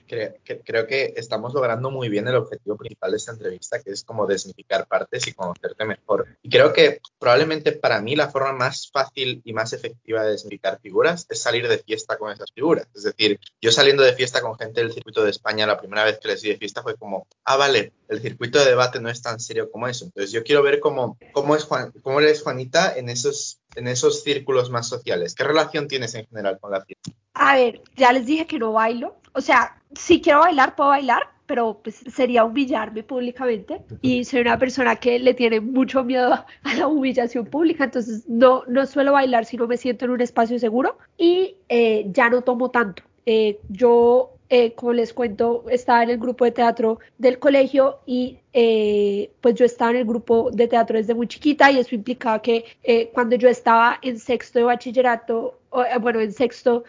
[0.08, 3.92] Creo que, creo que estamos logrando muy bien el objetivo principal de esta entrevista, que
[3.92, 6.26] es como desmitificar partes y conocerte mejor.
[6.42, 10.80] Y creo que probablemente para mí la forma más fácil y más efectiva de desmitificar
[10.80, 12.88] figuras es salir de fiesta con esas figuras.
[12.96, 16.20] Es decir, yo saliendo de fiesta con gente del circuito de España, la primera vez
[16.20, 19.22] que les di de fiesta fue como, ah, vale, el circuito de debate no es
[19.22, 20.06] tan serio como eso.
[20.06, 24.24] Entonces yo quiero ver cómo, cómo, es Juan, cómo eres Juanita en esos, en esos
[24.24, 25.36] círculos más sociales.
[25.36, 27.12] ¿Qué relación tienes en general con la fiesta?
[27.34, 29.18] A ver, ya les dije que no bailo.
[29.34, 34.60] O sea, si quiero bailar, puedo bailar, pero pues sería humillarme públicamente y soy una
[34.60, 36.34] persona que le tiene mucho miedo
[36.64, 40.22] a la humillación pública, entonces no, no suelo bailar si no me siento en un
[40.22, 43.04] espacio seguro y eh, ya no tomo tanto.
[43.26, 48.40] Eh, yo, eh, como les cuento, estaba en el grupo de teatro del colegio y
[48.60, 52.42] eh, pues yo estaba en el grupo de teatro desde muy chiquita y eso implicaba
[52.42, 56.84] que eh, cuando yo estaba en sexto de bachillerato, eh, bueno, en sexto,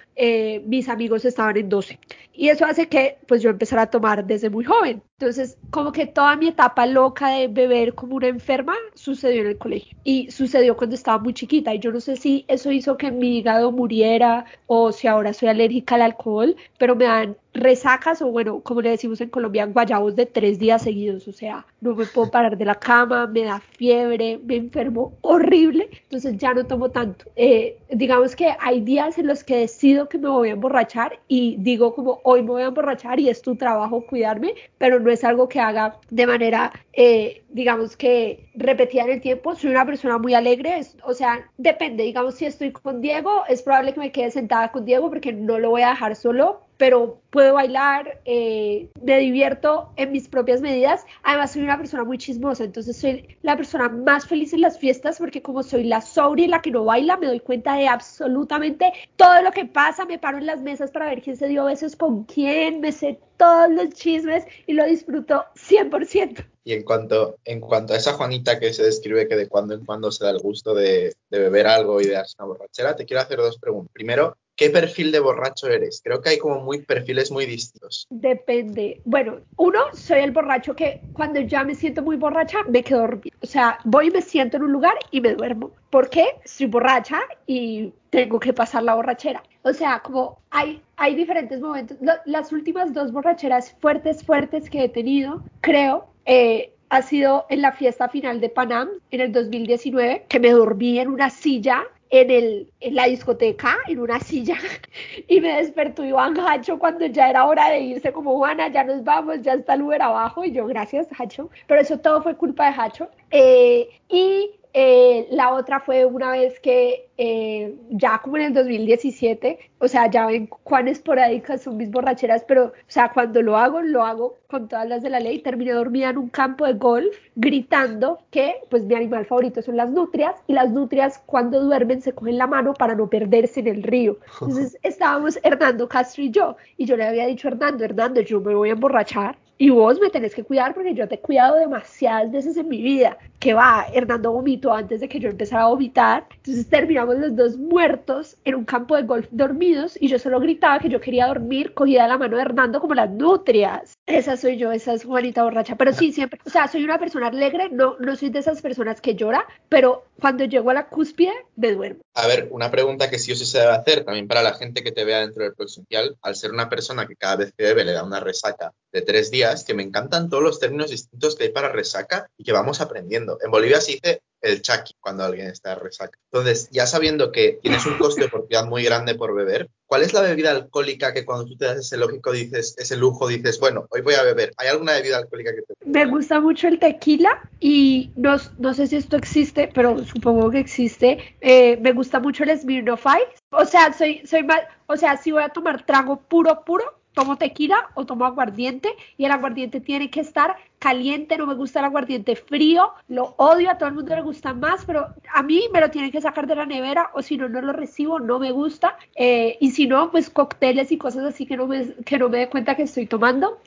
[0.65, 1.99] mis amigos estaban en 12.
[2.33, 5.03] Y eso hace que pues yo empezara a tomar desde muy joven.
[5.19, 9.59] Entonces, como que toda mi etapa loca de beber como una enferma sucedió en el
[9.59, 9.99] colegio.
[10.05, 11.75] Y sucedió cuando estaba muy chiquita.
[11.75, 15.49] Y yo no sé si eso hizo que mi hígado muriera o si ahora soy
[15.49, 20.15] alérgica al alcohol, pero me dan resacas o bueno, como le decimos en Colombia, guayabos
[20.15, 21.27] de tres días seguidos.
[21.27, 25.89] O sea, no me puedo parar de la cama, me da fiebre, me enfermo horrible,
[26.05, 27.27] entonces ya no tomo tanto.
[27.37, 31.57] Eh, digamos que hay días en los que decido que me voy a emborrachar y
[31.59, 35.25] digo como hoy me voy a emborrachar y es tu trabajo cuidarme, pero no es
[35.25, 39.55] algo que haga de manera, eh, digamos que repetida en el tiempo.
[39.55, 43.63] Soy una persona muy alegre, es, o sea, depende, digamos si estoy con Diego, es
[43.63, 47.21] probable que me quede sentada con Diego porque no lo voy a dejar solo, pero
[47.31, 51.05] puedo bailar, eh, me divierto en mis propias medidas.
[51.25, 55.19] Además, soy una persona muy chismosa, entonces soy la persona más feliz en las fiestas
[55.19, 58.93] porque como soy la sobria y la que no baila, me doy cuenta de absolutamente
[59.17, 60.07] todo lo que pasa.
[60.07, 63.19] Me paro en las mesas para ver quién se dio besos con quién, me sé
[63.37, 66.47] todos los chismes y lo disfruto 100%.
[66.65, 69.85] Y en cuanto, en cuanto a esa Juanita que se describe que de cuando en
[69.85, 73.05] cuando se da el gusto de, de beber algo y de darse una borrachera, te
[73.05, 73.91] quiero hacer dos preguntas.
[73.93, 76.03] Primero, ¿qué perfil de borracho eres?
[76.05, 78.07] Creo que hay como muy perfiles muy distintos.
[78.11, 79.01] Depende.
[79.05, 83.37] Bueno, uno, soy el borracho que cuando ya me siento muy borracha, me quedo dormida.
[83.41, 85.71] O sea, voy y me siento en un lugar y me duermo.
[85.91, 86.27] ¿Por qué?
[86.45, 89.43] Estoy borracha y tengo que pasar la borrachera.
[89.63, 91.97] O sea, como hay, hay diferentes momentos.
[92.27, 97.73] Las últimas dos borracheras fuertes, fuertes que he tenido, creo, eh, ha sido en la
[97.73, 102.73] fiesta final de Panam en el 2019, que me dormí en una silla en, el,
[102.81, 104.57] en la discoteca, en una silla,
[105.29, 109.05] y me despertó Iván Hacho cuando ya era hora de irse, como Juana, ya nos
[109.05, 112.71] vamos, ya está el Uber abajo, y yo, gracias, Hacho, pero eso todo fue culpa
[112.71, 113.09] de Hacho.
[113.31, 119.59] Eh, y eh, la otra fue una vez que eh, ya como en el 2017,
[119.79, 123.81] o sea, ya ven cuán esporádicas son mis borracheras, pero, o sea, cuando lo hago,
[123.81, 125.41] lo hago con todas las de la ley.
[125.41, 129.91] Terminé dormida en un campo de golf gritando que, pues, mi animal favorito son las
[129.91, 133.83] nutrias y las nutrias cuando duermen se cogen la mano para no perderse en el
[133.83, 134.19] río.
[134.41, 138.41] Entonces estábamos Hernando Castro y yo, y yo le había dicho a Hernando, Hernando, yo
[138.41, 141.57] me voy a emborrachar y vos me tenés que cuidar porque yo te he cuidado
[141.57, 143.19] demasiadas veces en mi vida.
[143.41, 146.27] Que va, Hernando vomitó antes de que yo empezara a vomitar.
[146.37, 150.79] Entonces terminamos los dos muertos en un campo de golf dormidos y yo solo gritaba
[150.79, 153.95] que yo quería dormir cogida de la mano de Hernando como las nutrias.
[154.07, 155.77] Esa soy yo, esa es Juanita borracha.
[155.77, 159.01] Pero sí, siempre, o sea, soy una persona alegre, no, no soy de esas personas
[159.01, 162.01] que llora, pero cuando llego a la cúspide me duermo.
[162.15, 164.83] A ver, una pregunta que sí o sí se debe hacer también para la gente
[164.83, 167.85] que te vea dentro del presencial, al ser una persona que cada vez que bebe
[167.85, 171.45] le da una resaca de tres días, que me encantan todos los términos distintos que
[171.45, 173.39] hay para resaca y que vamos aprendiendo.
[173.45, 176.19] En Bolivia se dice el chaki cuando alguien está resaca.
[176.33, 180.13] Entonces, ya sabiendo que tienes un coste de oportunidad muy grande por beber, ¿cuál es
[180.13, 183.87] la bebida alcohólica que cuando tú te das ese lógico dices, ese lujo, dices, bueno,
[183.91, 184.53] hoy voy a beber?
[184.57, 188.87] ¿Hay alguna bebida alcohólica que te Me gusta mucho el tequila y no, no sé
[188.87, 191.37] si esto existe, pero supongo que existe.
[191.41, 193.43] Eh, me gusta mucho el Smirnoff Ice.
[193.51, 197.37] O sea, soy, soy más, o sea, si voy a tomar trago puro, puro, tomo
[197.37, 201.87] tequila o tomo aguardiente y el aguardiente tiene que estar caliente, no me gusta el
[201.87, 205.81] aguardiente frío, lo odio, a todo el mundo le gusta más, pero a mí me
[205.81, 208.53] lo tienen que sacar de la nevera o si no, no lo recibo, no me
[208.53, 208.97] gusta.
[209.17, 212.39] Eh, y si no, pues cócteles y cosas así que no me, que no me
[212.39, 213.61] dé cuenta que estoy tomando.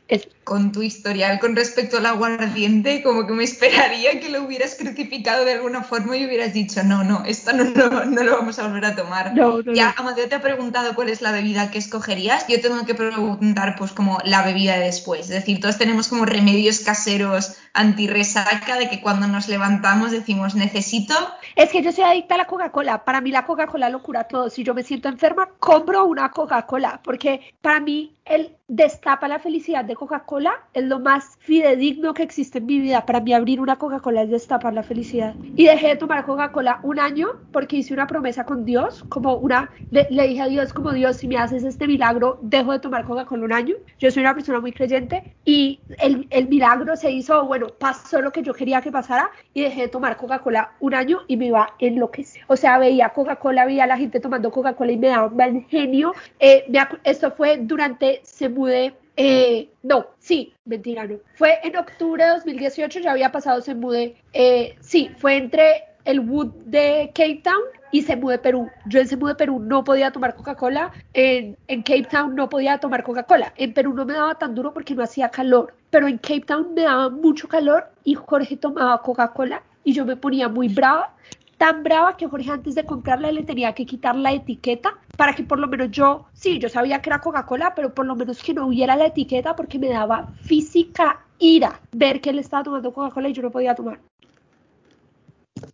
[0.44, 5.46] Con tu historial con respecto al aguardiente, como que me esperaría que lo hubieras crucificado
[5.46, 8.86] de alguna forma y hubieras dicho, no, no, esto no, no, lo vamos a volver
[8.86, 9.34] a tomar.
[9.74, 13.76] ya, Amadeo te ha preguntado cuál es la bebida que escogerías, yo tengo que preguntar
[13.78, 15.22] pues como la bebida de después.
[15.22, 21.14] Es decir, todos tenemos como remedios caseros anti-resaca de que cuando nos levantamos decimos necesito.
[21.56, 23.04] Es que yo soy adicta a la Coca-Cola.
[23.04, 24.50] Para mí la Coca-Cola lo cura todo.
[24.50, 27.02] Si yo me siento enferma, compro una Coca-Cola.
[27.04, 32.60] Porque para mí el destapa la felicidad de Coca-Cola es lo más fidedigno que existe
[32.60, 33.06] en mi vida.
[33.06, 35.36] Para mí abrir una Coca-Cola es destapar la felicidad.
[35.58, 39.70] Y dejé de tomar Coca-Cola un año porque hice una promesa con Dios, como una,
[39.90, 43.44] le, dije a Dios como Dios, si me haces este milagro, dejo de tomar Coca-Cola
[43.44, 43.76] un año.
[44.00, 48.32] Yo soy una persona muy creyente y el, el milagro se hizo, bueno, pasó lo
[48.32, 51.74] que yo quería que pasara y dejé de tomar Coca-Cola un año y me iba
[51.80, 55.10] en lo que O sea, veía Coca-Cola, veía a la gente tomando Coca-Cola y me
[55.10, 56.14] daba un mal genio.
[56.40, 56.66] Eh,
[57.04, 61.20] esto fue durante, se mudé eh, no, sí, mentira, no.
[61.36, 64.16] Fue en octubre de 2018, ya había pasado se mudé.
[64.34, 68.70] Eh, sí, fue entre el Wood de Cape Town y se de Perú.
[68.86, 72.78] Yo en Semu de Perú no podía tomar Coca-Cola, en, en, Cape Town no podía
[72.78, 73.54] tomar Coca-Cola.
[73.58, 76.74] En Perú no me daba tan duro porque no hacía calor, pero en Cape Town
[76.74, 81.14] me daba mucho calor y Jorge tomaba Coca-Cola y yo me ponía muy brava,
[81.58, 85.44] tan brava que Jorge antes de comprarla le tenía que quitar la etiqueta para que
[85.44, 88.54] por lo menos yo, sí, yo sabía que era Coca-Cola, pero por lo menos que
[88.54, 93.30] no hubiera la etiqueta porque me daba física ira ver que él estaba tomando Coca-Cola
[93.30, 94.00] y yo no podía tomar.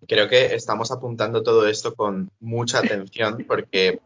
[0.07, 3.99] Creo que estamos apuntando todo esto con mucha atención porque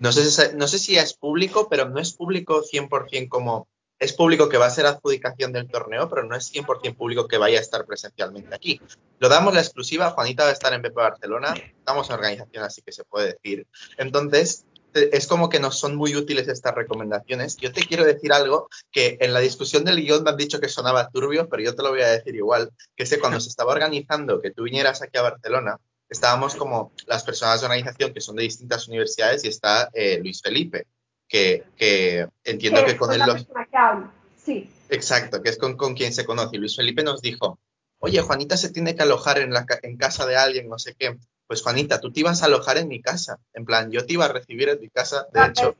[0.00, 3.68] no sé, si, no sé si es público, pero no es público 100% como...
[3.98, 7.36] Es público que va a ser adjudicación del torneo, pero no es 100% público que
[7.36, 8.80] vaya a estar presencialmente aquí.
[9.18, 12.80] Lo damos la exclusiva, Juanita va a estar en BP Barcelona, estamos en organización, así
[12.80, 13.66] que se puede decir.
[13.96, 17.56] Entonces, es como que nos son muy útiles estas recomendaciones.
[17.56, 20.68] Yo te quiero decir algo que en la discusión del guion me han dicho que
[20.68, 23.48] sonaba turbio, pero yo te lo voy a decir igual, que es que cuando se
[23.48, 25.78] estaba organizando que tú vinieras aquí a Barcelona,
[26.08, 30.40] estábamos como las personas de organización que son de distintas universidades y está eh, Luis
[30.42, 30.86] Felipe,
[31.28, 31.64] que,
[32.44, 33.46] entiendo que con él los...
[34.42, 34.70] Sí.
[34.88, 36.56] Exacto, que es con, con, quien se conoce.
[36.56, 37.58] Y Luis Felipe nos dijo,
[37.98, 41.18] oye, Juanita se tiene que alojar en, la, en casa de alguien, no sé qué
[41.48, 43.40] pues Juanita, tú te ibas a alojar en mi casa.
[43.54, 45.74] En plan, yo te iba a recibir en mi casa, de hecho.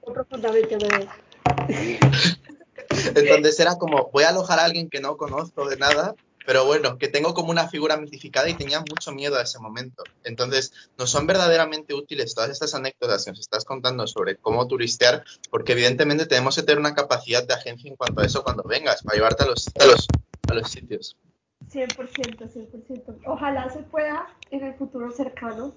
[3.14, 6.14] Entonces era como, voy a alojar a alguien que no conozco de nada,
[6.46, 10.02] pero bueno, que tengo como una figura mitificada y tenía mucho miedo a ese momento.
[10.24, 15.22] Entonces, nos son verdaderamente útiles todas estas anécdotas que nos estás contando sobre cómo turistear,
[15.50, 19.02] porque evidentemente tenemos que tener una capacidad de agencia en cuanto a eso cuando vengas,
[19.02, 20.08] para llevarte a los, a los,
[20.48, 21.18] a los sitios.
[21.66, 23.20] 100%, 100%.
[23.26, 25.74] Ojalá se pueda en el futuro cercano,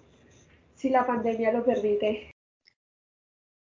[0.75, 2.31] si la pandemia lo permite.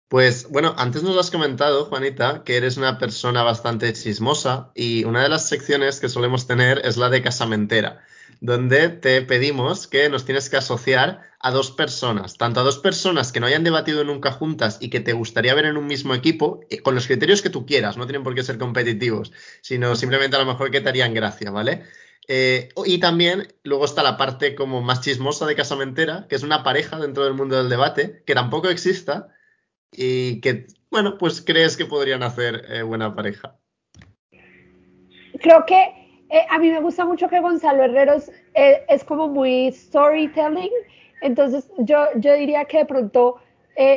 [0.08, 5.22] Pues bueno, antes nos has comentado, Juanita, que eres una persona bastante chismosa y una
[5.22, 8.02] de las secciones que solemos tener es la de casamentera,
[8.40, 13.32] donde te pedimos que nos tienes que asociar a dos personas, tanto a dos personas
[13.32, 16.60] que no hayan debatido nunca juntas y que te gustaría ver en un mismo equipo,
[16.70, 20.36] eh, con los criterios que tú quieras, no tienen por qué ser competitivos, sino simplemente
[20.36, 21.84] a lo mejor que te harían gracia, ¿vale?
[22.30, 26.62] Eh, y también luego está la parte como más chismosa de Casamentera, que es una
[26.62, 29.28] pareja dentro del mundo del debate, que tampoco exista
[29.90, 33.56] y que, bueno, pues crees que podrían hacer eh, buena pareja.
[35.40, 35.82] Creo que
[36.28, 40.72] eh, a mí me gusta mucho que Gonzalo Herreros es como muy storytelling,
[41.22, 43.36] entonces yo, yo diría que de pronto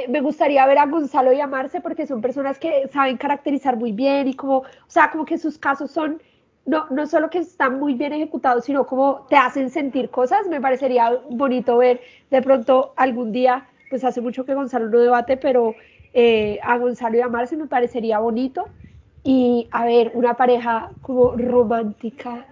[0.09, 1.49] me gustaría ver a Gonzalo y a
[1.81, 5.57] porque son personas que saben caracterizar muy bien y como, o sea, como que sus
[5.57, 6.21] casos son
[6.65, 10.47] no, no solo que están muy bien ejecutados, sino como te hacen sentir cosas.
[10.47, 15.37] Me parecería bonito ver de pronto algún día, pues hace mucho que Gonzalo no debate,
[15.37, 15.75] pero
[16.13, 18.65] eh, a Gonzalo y a Marce me parecería bonito.
[19.23, 22.45] Y a ver, una pareja como romántica,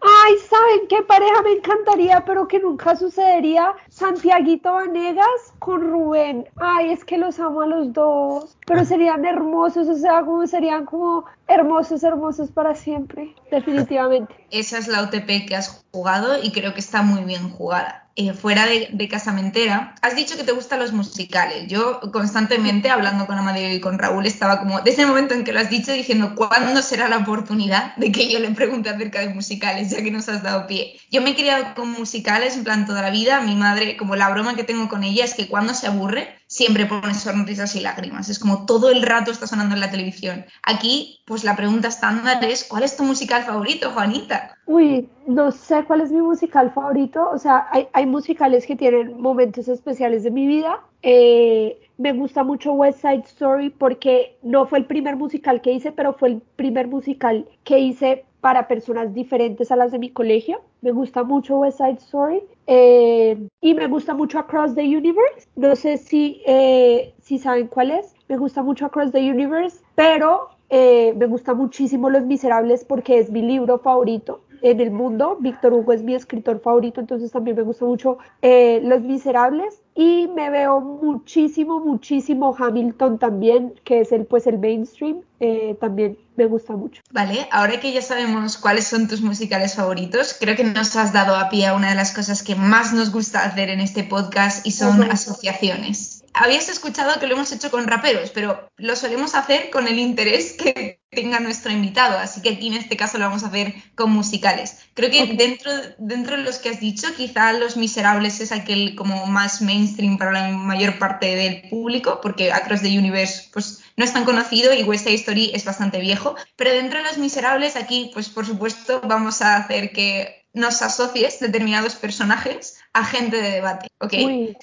[0.00, 3.74] Ay, ¿saben qué pareja me encantaría, pero que nunca sucedería?
[4.00, 6.48] Santiaguito Vanegas con Rubén.
[6.56, 10.86] Ay, es que los amo a los dos, pero serían hermosos, o sea, como serían
[10.86, 14.34] como hermosos, hermosos para siempre, definitivamente.
[14.50, 18.00] Esa es la OTP que has jugado y creo que está muy bien jugada.
[18.16, 21.68] Eh, fuera de, casamentera, has dicho que te gustan los musicales.
[21.68, 25.52] Yo constantemente, hablando con Amadeo y con Raúl, estaba como, desde el momento en que
[25.52, 29.30] lo has dicho, diciendo, ¿cuándo será la oportunidad de que yo le pregunte acerca de
[29.30, 31.00] musicales, ya que nos has dado pie?
[31.10, 33.40] Yo me he criado con musicales, en plan, toda la vida.
[33.40, 36.86] Mi madre como la broma que tengo con ella es que cuando se aburre, siempre
[36.86, 38.28] pone sonrisas y lágrimas.
[38.28, 40.44] Es como todo el rato está sonando en la televisión.
[40.62, 44.56] Aquí, pues la pregunta estándar es, ¿cuál es tu musical favorito, Juanita?
[44.66, 47.28] Uy, no sé cuál es mi musical favorito.
[47.30, 50.80] O sea, hay, hay musicales que tienen momentos especiales de mi vida.
[51.02, 55.92] Eh, me gusta mucho West Side Story porque no fue el primer musical que hice,
[55.92, 60.62] pero fue el primer musical que hice para personas diferentes a las de mi colegio.
[60.80, 65.46] Me gusta mucho West Side Story eh, y me gusta mucho Across the Universe.
[65.56, 68.14] No sé si, eh, si saben cuál es.
[68.28, 73.30] Me gusta mucho Across the Universe, pero eh, me gusta muchísimo Los Miserables porque es
[73.30, 75.36] mi libro favorito en el mundo.
[75.40, 80.28] Víctor Hugo es mi escritor favorito, entonces también me gusta mucho eh, Los Miserables y
[80.34, 86.46] me veo muchísimo, muchísimo Hamilton también, que es el, pues, el mainstream, eh, también me
[86.46, 87.02] gusta mucho.
[87.12, 91.36] Vale, ahora que ya sabemos cuáles son tus musicales favoritos, creo que nos has dado
[91.36, 94.66] a pie a una de las cosas que más nos gusta hacer en este podcast
[94.66, 96.19] y son asociaciones.
[96.42, 100.54] Habías escuchado que lo hemos hecho con raperos, pero lo solemos hacer con el interés
[100.54, 104.10] que tenga nuestro invitado, así que aquí en este caso lo vamos a hacer con
[104.10, 104.78] musicales.
[104.94, 109.26] Creo que dentro, dentro de los que has dicho, quizá Los Miserables es aquel como
[109.26, 114.14] más mainstream para la mayor parte del público, porque Across the Universe pues no es
[114.14, 118.10] tan conocido y West Side Story es bastante viejo, pero dentro de Los Miserables aquí
[118.14, 123.88] pues por supuesto vamos a hacer que nos asocies determinados personajes a gente de debate,
[124.00, 124.14] ¿ok?
[124.24, 124.56] Uy,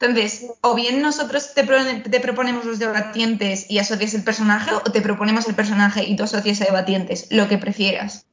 [0.00, 4.80] Entonces, o bien nosotros te, pro- te proponemos los debatientes y asocias el personaje, o
[4.80, 8.24] te proponemos el personaje y tú asocias a debatientes, lo que prefieras.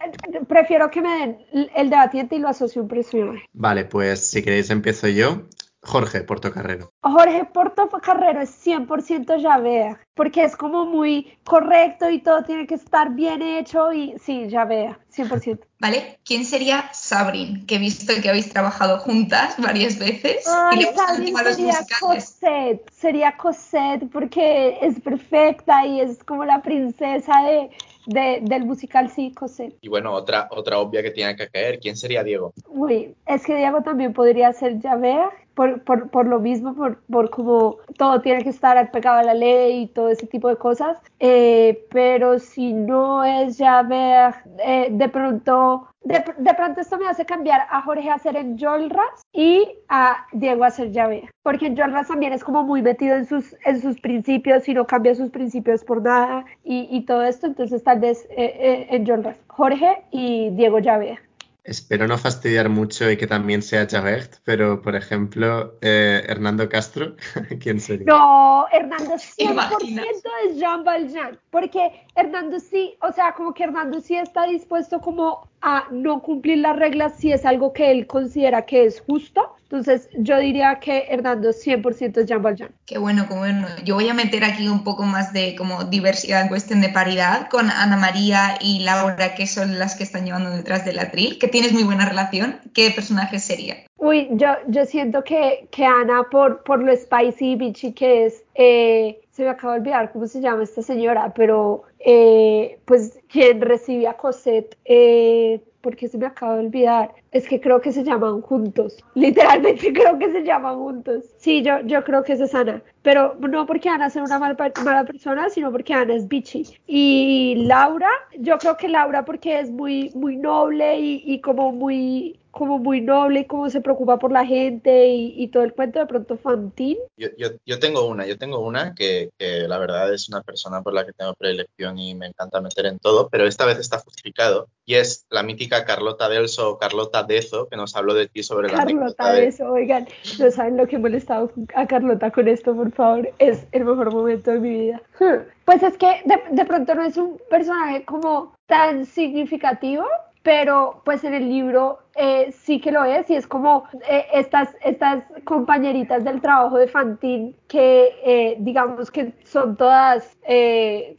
[0.48, 1.38] prefiero que me den
[1.76, 3.50] el debatiente y lo asocio a un personaje.
[3.52, 5.44] Vale, pues si queréis empiezo yo.
[5.84, 6.92] Jorge Portocarrero.
[7.02, 13.12] Jorge Portocarrero es 100% Javert, porque es como muy correcto y todo tiene que estar
[13.14, 15.60] bien hecho y sí, Javert, 100%.
[15.80, 16.20] ¿Vale?
[16.24, 17.66] ¿Quién sería Sabrin?
[17.66, 21.56] Que he visto que habéis trabajado juntas varias veces y Ay, le gustan Sabrin los
[21.56, 22.00] sería musicales.
[22.40, 27.70] Cosette, sería Cosette porque es perfecta y es como la princesa de,
[28.06, 29.76] de- del musical, sí, Cosette.
[29.82, 32.54] Y bueno, otra, otra obvia que tiene que caer, ¿quién sería Diego?
[32.70, 37.30] Uy, es que Diego también podría ser Javert por, por, por lo mismo, por, por
[37.30, 40.98] como todo tiene que estar pegado a la ley y todo ese tipo de cosas.
[41.20, 47.26] Eh, pero si no es Javert, eh, de pronto, de, de pronto esto me hace
[47.26, 51.30] cambiar a Jorge a ser en Jolras y a Diego a ser Javert.
[51.44, 54.86] Porque en Jolras también es como muy metido en sus, en sus principios y no
[54.86, 57.48] cambia sus principios por nada y, y todo esto.
[57.48, 59.06] Entonces tal vez eh, eh, en
[59.48, 61.20] Jorge y Diego Javert.
[61.64, 67.16] Espero no fastidiar mucho y que también sea Javert, pero por ejemplo, eh, Hernando Castro,
[67.62, 68.06] ¿quién sería?
[68.06, 70.06] No, Hernando 100% imaginas?
[70.46, 75.48] es Jean Valjean, porque Hernando sí, o sea, como que Hernando sí está dispuesto como
[75.66, 79.56] a no cumplir las reglas si es algo que él considera que es justo.
[79.64, 82.70] Entonces, yo diría que Hernando 100% es Jean Valjean.
[82.86, 83.68] Qué bueno, qué bueno.
[83.86, 87.48] Yo voy a meter aquí un poco más de como diversidad en cuestión de paridad
[87.50, 91.48] con Ana María y Laura, que son las que están llevando detrás del atril, que
[91.48, 92.60] tienes muy buena relación.
[92.74, 93.78] ¿Qué personaje sería?
[93.98, 98.44] Uy, yo, yo siento que, que Ana, por, por lo spicy y bitchy que es,
[98.54, 103.62] eh, se me acaba de olvidar cómo se llama esta señora, pero eh, pues quien
[103.62, 108.04] recibe a Cosette, eh, porque se me acaba de olvidar, es que creo que se
[108.04, 111.26] llaman juntos, literalmente creo que se llaman juntos.
[111.38, 114.56] Sí, yo, yo creo que esa es Ana, pero no porque Ana sea una mala,
[114.84, 116.66] mala persona, sino porque Ana es bitchy.
[116.88, 122.40] Y Laura, yo creo que Laura porque es muy, muy noble y, y como muy
[122.54, 125.98] como muy noble y como se preocupa por la gente y, y todo el cuento
[125.98, 127.00] de pronto Fantín.
[127.18, 130.84] Yo, yo, yo tengo una, yo tengo una que, que, la verdad es una persona
[130.84, 133.98] por la que tengo predilección y me encanta meter en todo, pero esta vez está
[133.98, 138.44] justificado y es la mítica Carlota Delso o Carlota Dezo que nos habló de ti
[138.44, 140.08] sobre la Carlota Dezo, oigan,
[140.40, 144.14] no saben lo que he molestado a Carlota con esto, por favor, es el mejor
[144.14, 145.02] momento de mi vida.
[145.66, 150.04] Pues es que de, de pronto no es un personaje como tan significativo,
[150.44, 154.70] pero pues en el libro eh, sí que lo es y es como eh, estas,
[154.84, 160.38] estas compañeritas del trabajo de Fantín que eh, digamos que son todas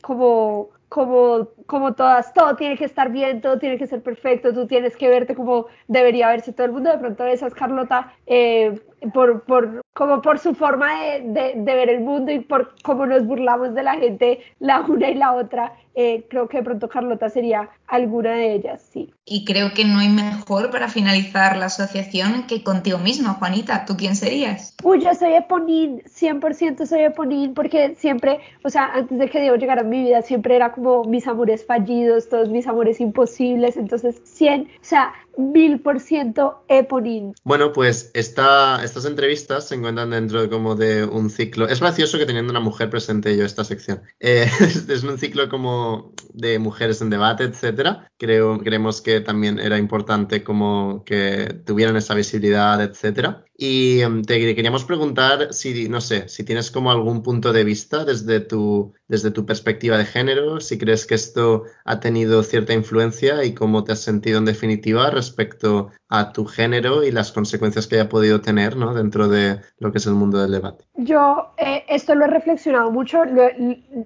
[0.03, 4.67] como como, como todas, todo tiene que estar bien, todo tiene que ser perfecto, tú
[4.67, 8.81] tienes que verte como debería verse todo el mundo, de pronto esa es Carlota eh,
[9.13, 13.07] por, por, como por su forma de, de, de, ver el mundo y por cómo
[13.07, 16.89] nos burlamos de la gente, la una y la otra, eh, creo que de pronto
[16.89, 19.13] Carlota sería alguna de ellas, sí.
[19.25, 23.85] Y creo que no hay mejor para finalizar la asociación que contigo misma, Juanita.
[23.85, 24.75] ¿Tú quién serías?
[24.83, 29.57] Uy, yo soy Eponín, 100% soy Eponín, porque siempre, o sea, antes de que Diego
[29.57, 34.21] llegara a mi vida, siempre era como mis amores fallidos, todos mis amores imposibles, entonces
[34.25, 37.35] 100, o sea, mil por ciento Eponin.
[37.45, 41.69] Bueno, pues esta, estas entrevistas se encuentran dentro de como de un ciclo.
[41.69, 44.03] Es gracioso que teniendo una mujer presente yo esta sección.
[44.21, 44.49] Eh,
[44.89, 48.09] es un ciclo como de mujeres en debate, etcétera.
[48.19, 53.45] Creo, creemos que también era importante como que tuvieran esa visibilidad, etcétera.
[53.57, 58.05] Y em, te queríamos preguntar si, no sé, si tienes como algún punto de vista
[58.05, 63.45] desde tu, desde tu perspectiva de género, si crees que esto ha tenido cierta influencia
[63.45, 67.97] y cómo te has sentido en definitiva respecto a tu género y las consecuencias que
[67.97, 68.95] haya podido tener ¿no?
[68.95, 70.85] dentro de lo que es el mundo del debate.
[70.97, 73.23] Yo eh, esto lo he reflexionado mucho,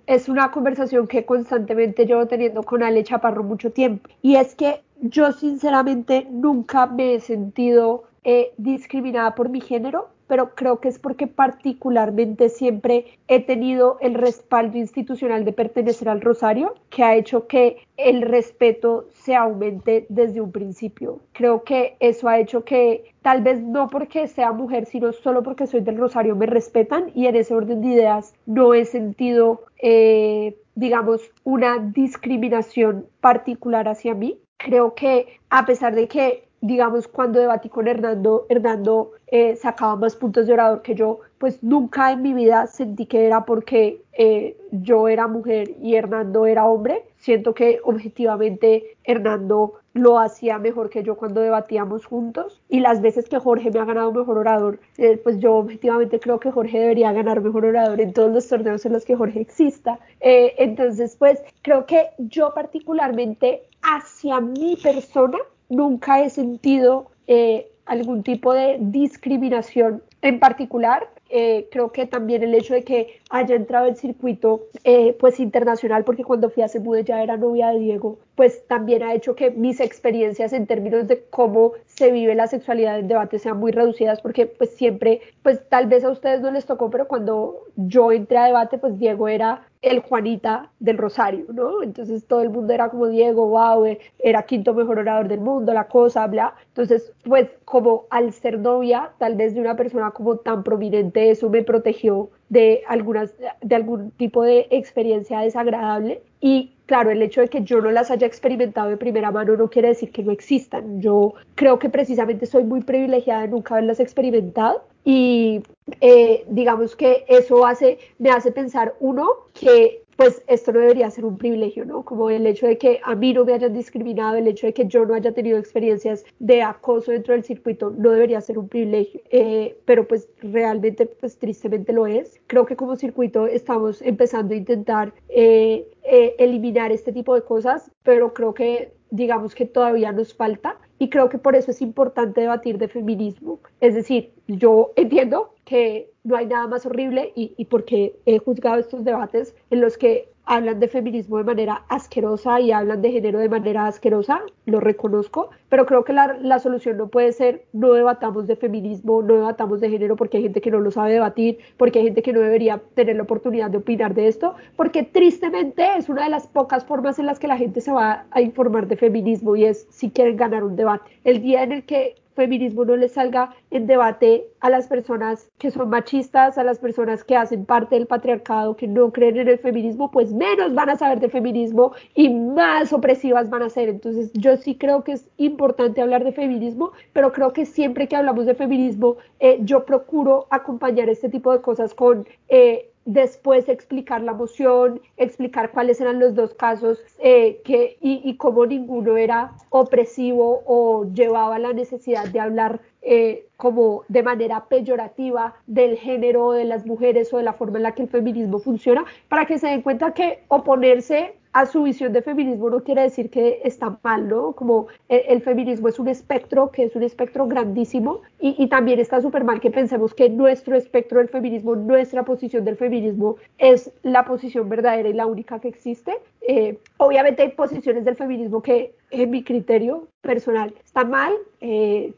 [0.07, 4.83] es una conversación que constantemente llevo teniendo con Ale Chaparro mucho tiempo y es que
[5.01, 10.99] yo sinceramente nunca me he sentido eh, discriminada por mi género, pero creo que es
[10.99, 17.49] porque particularmente siempre he tenido el respaldo institucional de pertenecer al Rosario, que ha hecho
[17.49, 21.21] que el respeto se aumente desde un principio.
[21.33, 25.67] Creo que eso ha hecho que tal vez no porque sea mujer, sino solo porque
[25.67, 30.57] soy del Rosario me respetan y en ese orden de ideas no he sentido, eh,
[30.75, 34.39] digamos, una discriminación particular hacia mí.
[34.59, 40.17] Creo que a pesar de que digamos, cuando debatí con Hernando, Hernando eh, sacaba más
[40.17, 44.57] puntos de orador que yo, pues nunca en mi vida sentí que era porque eh,
[44.73, 47.05] yo era mujer y Hernando era hombre.
[47.19, 53.29] Siento que objetivamente Hernando lo hacía mejor que yo cuando debatíamos juntos y las veces
[53.29, 57.13] que Jorge me ha ganado mejor orador, eh, pues yo objetivamente creo que Jorge debería
[57.13, 59.99] ganar mejor orador en todos los torneos en los que Jorge exista.
[60.21, 65.39] entonces, pues creo que yo particularmente hacia mi persona
[65.69, 71.09] nunca he sentido eh, algún tipo de discriminación en particular.
[71.31, 76.03] Eh, creo que también el hecho de que haya entrado el circuito eh, pues internacional,
[76.05, 79.51] porque cuando fui a Semude ya era novia de Diego, pues también ha hecho que
[79.51, 84.23] mis experiencias en términos de cómo se vive la sexualidad en debate sean muy reducidas,
[84.23, 88.39] porque pues siempre, pues tal vez a ustedes no les tocó, pero cuando yo entré
[88.39, 91.83] a debate, pues Diego era el Juanita del Rosario, ¿no?
[91.83, 95.73] Entonces todo el mundo era como Diego, wow, eh, era quinto mejor orador del mundo,
[95.73, 96.55] la cosa, bla.
[96.69, 101.49] Entonces, pues como al ser novia, tal vez de una persona como tan prominente, eso
[101.51, 106.23] me protegió de algunas, de algún tipo de experiencia desagradable.
[106.41, 109.69] Y claro, el hecho de que yo no las haya experimentado de primera mano no
[109.69, 111.01] quiere decir que no existan.
[111.01, 115.63] Yo creo que precisamente soy muy privilegiada de nunca haberlas experimentado y
[116.01, 121.25] eh, digamos que eso hace, me hace pensar, uno, que pues esto no debería ser
[121.25, 122.05] un privilegio, ¿no?
[122.05, 124.89] Como el hecho de que a mí no me hayan discriminado, el hecho de que
[124.89, 129.21] yo no haya tenido experiencias de acoso dentro del circuito, no debería ser un privilegio,
[129.31, 132.41] eh, pero pues realmente, pues tristemente lo es.
[132.49, 137.89] Creo que como circuito estamos empezando a intentar eh, eh, eliminar este tipo de cosas,
[138.03, 142.41] pero creo que digamos que todavía nos falta y creo que por eso es importante
[142.41, 143.61] debatir de feminismo.
[143.81, 148.79] Es decir, yo entiendo que no hay nada más horrible y, y porque he juzgado
[148.79, 153.39] estos debates en los que hablan de feminismo de manera asquerosa y hablan de género
[153.39, 157.93] de manera asquerosa, lo reconozco, pero creo que la, la, solución no puede ser no
[157.93, 161.59] debatamos de feminismo, no debatamos de género porque hay gente que no lo sabe debatir,
[161.77, 165.87] porque hay gente que no debería tener la oportunidad de opinar de esto, porque tristemente
[165.99, 168.89] es una de las pocas formas en las que la gente se va a informar
[168.89, 171.11] de feminismo y es si quieren ganar un debate.
[171.25, 175.73] El día en el que feminismo no le salga en debate a las personas que
[175.73, 179.59] son machistas, a las personas que hacen parte del patriarcado, que no creen en el
[179.59, 183.89] feminismo, pues menos van a saber de feminismo y más opresivas van a ser.
[183.89, 188.15] Entonces yo sí creo que es importante hablar de feminismo, pero creo que siempre que
[188.15, 192.27] hablamos de feminismo, eh, yo procuro acompañar este tipo de cosas con...
[192.49, 198.37] Eh, después explicar la moción, explicar cuáles eran los dos casos eh, que, y, y,
[198.37, 205.55] cómo ninguno era opresivo o llevaba la necesidad de hablar eh, como de manera peyorativa
[205.67, 209.07] del género de las mujeres o de la forma en la que el feminismo funciona,
[209.31, 213.31] para que se den cuenta que oponerse a su visión de feminismo no quiere decir
[213.31, 214.53] que está mal, ¿no?
[214.53, 219.21] Como el, feminismo es un espectro, que es un espectro grandísimo, y, y también está
[219.21, 224.25] súper mal que pensemos que nuestro espectro del feminismo, nuestra posición del feminismo es la
[224.25, 226.13] posición verdadera y la única que existe.
[226.43, 231.33] Eh, obviamente hay posiciones del feminismo que en mi criterio personal está mal.
[231.61, 232.15] Eh,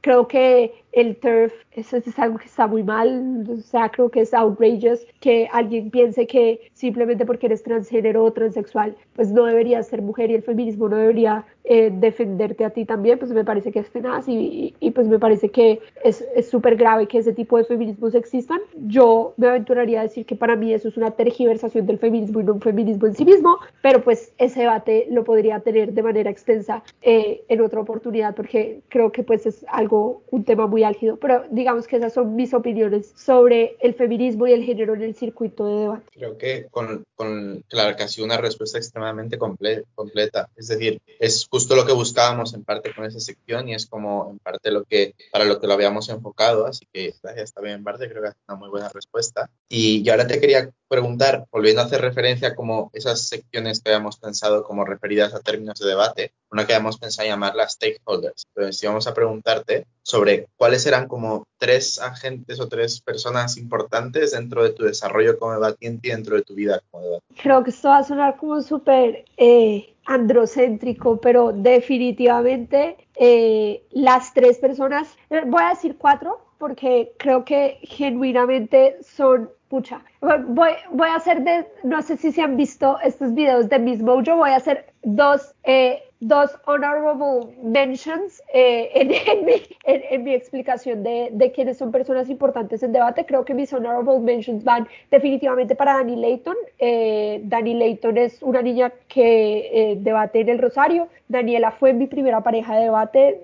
[0.00, 3.46] creo que el TERF eso es algo que está muy mal.
[3.48, 8.32] O sea, creo que es outrageous que alguien piense que simplemente porque eres transgénero o
[8.32, 12.84] transexual, pues no deberías ser mujer y el feminismo no debería eh, defenderte a ti
[12.84, 13.18] también.
[13.18, 16.76] Pues me parece que es tenaz y, y, y pues me parece que es súper
[16.76, 18.60] grave que ese tipo de feminismos existan.
[18.86, 22.44] Yo me aventuraría a decir que para mí eso es una tergiversación del feminismo y
[22.44, 23.58] no un feminismo en sí mismo.
[23.82, 28.82] pero pues ese debate lo podría tener de manera extensa eh, en otra oportunidad porque
[28.88, 32.54] creo que pues es algo, un tema muy álgido, pero digamos que esas son mis
[32.54, 36.06] opiniones sobre el feminismo y el género en el circuito de debate.
[36.12, 37.64] Creo que con, con
[37.96, 42.94] casi una respuesta extremadamente comple completa, es decir, es justo lo que buscábamos en parte
[42.94, 46.08] con esa sección y es como en parte lo que, para lo que lo habíamos
[46.08, 49.50] enfocado, así que gracias también en parte, creo que es una muy buena respuesta.
[49.68, 54.18] Y, y ahora te quería preguntar, volviendo a hacer referencia como esas secciones que habíamos
[54.18, 58.46] pensado como referidas a términos de debate, una que habíamos pensado llamarla stakeholders.
[58.54, 64.64] Entonces, íbamos a preguntarte sobre cuáles eran como tres agentes o tres personas importantes dentro
[64.64, 67.42] de tu desarrollo como debatiente y dentro de tu vida como debatiente.
[67.42, 74.58] Creo que esto va a sonar como súper eh, androcéntrico, pero definitivamente eh, las tres
[74.58, 80.02] personas, eh, voy a decir cuatro, porque creo que genuinamente son pucha.
[80.20, 84.02] Voy, voy a hacer de, no sé si se han visto estos videos de Miss
[84.02, 89.54] Mojo, voy a hacer dos, eh, dos honorable mentions eh, en, en, mi,
[89.84, 93.24] en, mi, explicación de, de, quiénes son personas importantes en debate.
[93.24, 96.56] Creo que mis honorable mentions van definitivamente para Dani Layton.
[96.78, 101.08] Eh, Dani Layton es una niña que debate en el Rosario.
[101.28, 103.40] Daniela fue mi primera pareja de debate.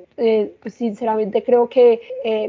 [0.60, 2.00] pues sinceramente creo que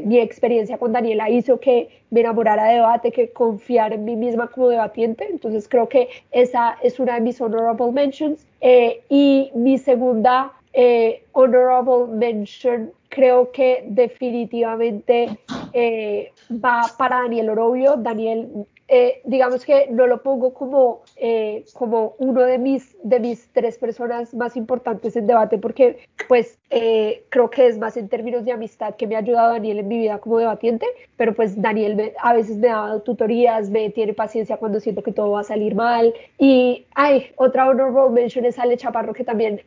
[0.04, 4.48] mi experiencia con Daniela hizo que me enamorara de debate, que confiar en mí misma
[4.48, 5.26] como debatiente.
[5.30, 8.46] Entonces creo que esa es una de mis honorable mentions.
[8.60, 15.38] Eh, y mi segunda eh, honorable mention creo que definitivamente
[15.72, 17.96] eh, va para Daniel Orobio.
[17.96, 23.48] Daniel eh, digamos que no lo pongo como, eh, como uno de mis, de mis
[23.52, 28.46] tres personas más importantes en debate, porque pues eh, creo que es más en términos
[28.46, 30.86] de amistad que me ha ayudado Daniel en mi vida como debatiente,
[31.18, 35.12] pero pues Daniel me, a veces me dado tutorías, me tiene paciencia cuando siento que
[35.12, 36.14] todo va a salir mal.
[36.38, 39.60] Y hay otra honorable mention es Ale Chaparro, que también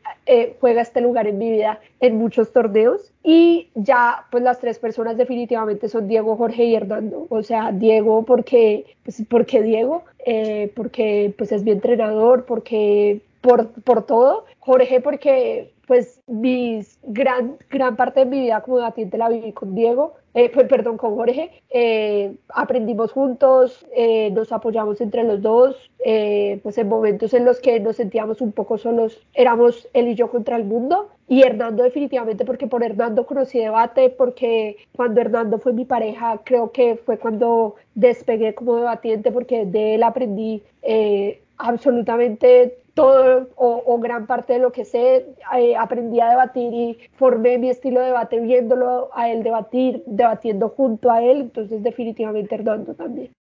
[0.59, 3.11] juega este lugar en mi vida en muchos torneos.
[3.23, 7.27] Y ya, pues las tres personas definitivamente son Diego, Jorge y Hernando.
[7.29, 8.85] O sea, Diego porque,
[9.29, 14.45] porque Diego, eh, porque pues es mi entrenador, porque por, por todo.
[14.59, 19.75] Jorge porque pues mis gran, gran parte de mi vida como debatiente la viví con
[19.75, 21.51] Diego, eh, perdón, con Jorge.
[21.69, 27.59] Eh, aprendimos juntos, eh, nos apoyamos entre los dos, eh, pues en momentos en los
[27.59, 31.09] que nos sentíamos un poco solos, éramos él y yo contra el mundo.
[31.27, 36.71] Y Hernando definitivamente, porque por Hernando conocí debate, porque cuando Hernando fue mi pareja, creo
[36.71, 40.61] que fue cuando despegué como debatiente, porque de él aprendí
[41.57, 47.57] absolutamente todo o, gran parte de lo que sé, eh, aprendí a debatir y formé
[47.57, 52.93] mi estilo de debate viéndolo a él debatir, debatiendo junto a él, entonces definitivamente Hernando
[52.93, 53.31] también.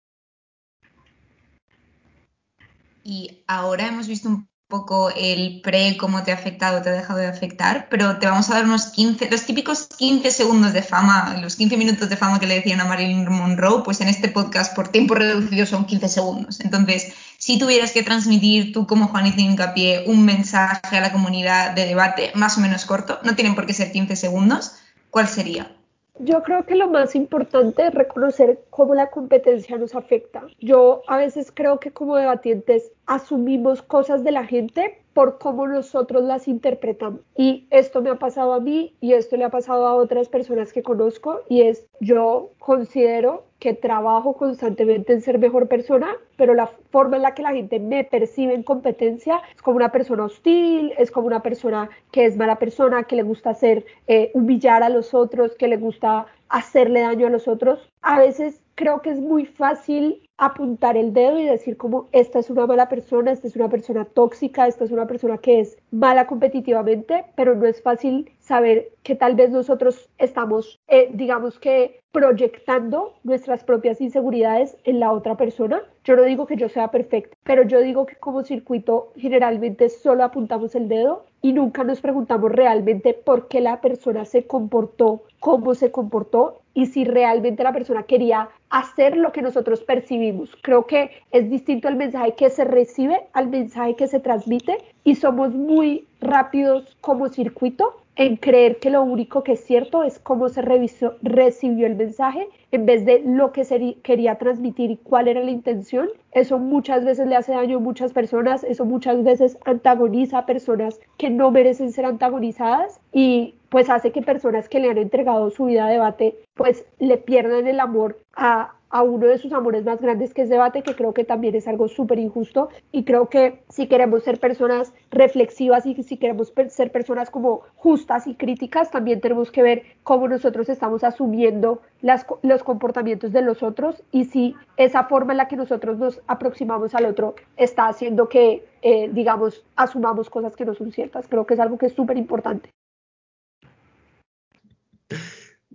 [3.02, 7.18] Y ahora hemos visto un poco el pre, cómo te ha afectado, te ha dejado
[7.18, 11.36] de afectar, pero te vamos a dar unos 15, los típicos 15 segundos de fama,
[11.42, 14.74] los 15 minutos de fama que le decían a Marilyn Monroe, pues en este podcast
[14.74, 16.60] por tiempo reducido son 15 segundos.
[16.60, 21.84] Entonces, si tuvieras que transmitir tú como Juanita Hincapié un mensaje a la comunidad de
[21.84, 24.72] debate más o menos corto, no tienen por qué ser 15 segundos,
[25.10, 25.76] ¿cuál sería?
[26.22, 30.42] Yo creo que lo más importante es reconocer cómo la competencia nos afecta.
[30.60, 36.22] Yo a veces creo que como debatientes asumimos cosas de la gente por cómo nosotros
[36.22, 37.20] las interpretamos.
[37.36, 40.72] Y esto me ha pasado a mí y esto le ha pasado a otras personas
[40.72, 46.66] que conozco y es yo considero que trabajo constantemente en ser mejor persona, pero la
[46.66, 50.94] forma en la que la gente me percibe en competencia es como una persona hostil,
[50.96, 54.88] es como una persona que es mala persona, que le gusta hacer eh, humillar a
[54.88, 57.86] los otros, que le gusta hacerle daño a los otros.
[58.00, 62.48] A veces creo que es muy fácil apuntar el dedo y decir como esta es
[62.48, 66.26] una mala persona, esta es una persona tóxica, esta es una persona que es mala
[66.26, 73.14] competitivamente, pero no es fácil saber que tal vez nosotros estamos, eh, digamos que, proyectando
[73.22, 75.82] nuestras propias inseguridades en la otra persona.
[76.02, 80.24] Yo no digo que yo sea perfecta, pero yo digo que como circuito generalmente solo
[80.24, 85.74] apuntamos el dedo y nunca nos preguntamos realmente por qué la persona se comportó, cómo
[85.74, 90.56] se comportó y si realmente la persona quería hacer lo que nosotros percibimos.
[90.62, 95.14] Creo que es distinto el mensaje que se recibe al mensaje que se transmite y
[95.14, 100.50] somos muy rápidos como circuito en creer que lo único que es cierto es cómo
[100.50, 105.42] se recibió el mensaje en vez de lo que se quería transmitir y cuál era
[105.42, 106.10] la intención.
[106.32, 111.00] Eso muchas veces le hace daño a muchas personas, eso muchas veces antagoniza a personas
[111.16, 115.66] que no merecen ser antagonizadas y pues hace que personas que le han entregado su
[115.66, 120.00] vida a debate, pues le pierdan el amor a, a uno de sus amores más
[120.00, 123.62] grandes que es debate, que creo que también es algo súper injusto y creo que
[123.68, 129.20] si queremos ser personas reflexivas y si queremos ser personas como justas y críticas, también
[129.20, 134.56] tenemos que ver cómo nosotros estamos asumiendo las, los comportamientos de los otros y si
[134.76, 139.64] esa forma en la que nosotros nos aproximamos al otro está haciendo que, eh, digamos,
[139.76, 141.28] asumamos cosas que no son ciertas.
[141.28, 142.70] Creo que es algo que es súper importante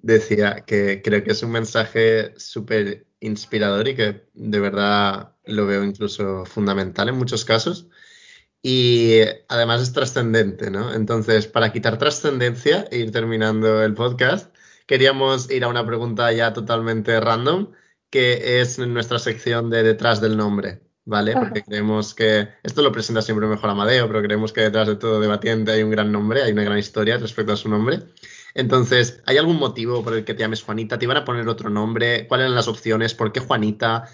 [0.06, 5.84] decía que creo que es un mensaje súper inspirador y que de verdad lo veo
[5.84, 7.88] incluso fundamental en muchos casos.
[8.62, 10.93] Y además es trascendente, ¿no?
[10.93, 14.56] Entonces, para quitar trascendencia e ir terminando el podcast,
[14.88, 17.72] queríamos ir a una pregunta ya totalmente random,
[18.10, 21.34] que es nuestra sección de detrás del nombre, ¿vale?
[21.34, 25.20] Porque creemos que, esto lo presenta siempre mejor Amadeo, pero creemos que detrás de todo
[25.20, 28.01] debatiente hay un gran nombre, hay una gran historia respecto a su nombre.
[28.56, 30.97] Entonces, ¿hay algún motivo por el que te llames Juanita?
[30.97, 32.26] ¿Te iban a poner otro nombre?
[32.28, 33.14] ¿Cuáles eran las opciones?
[33.14, 34.06] ¿Por qué Juanita?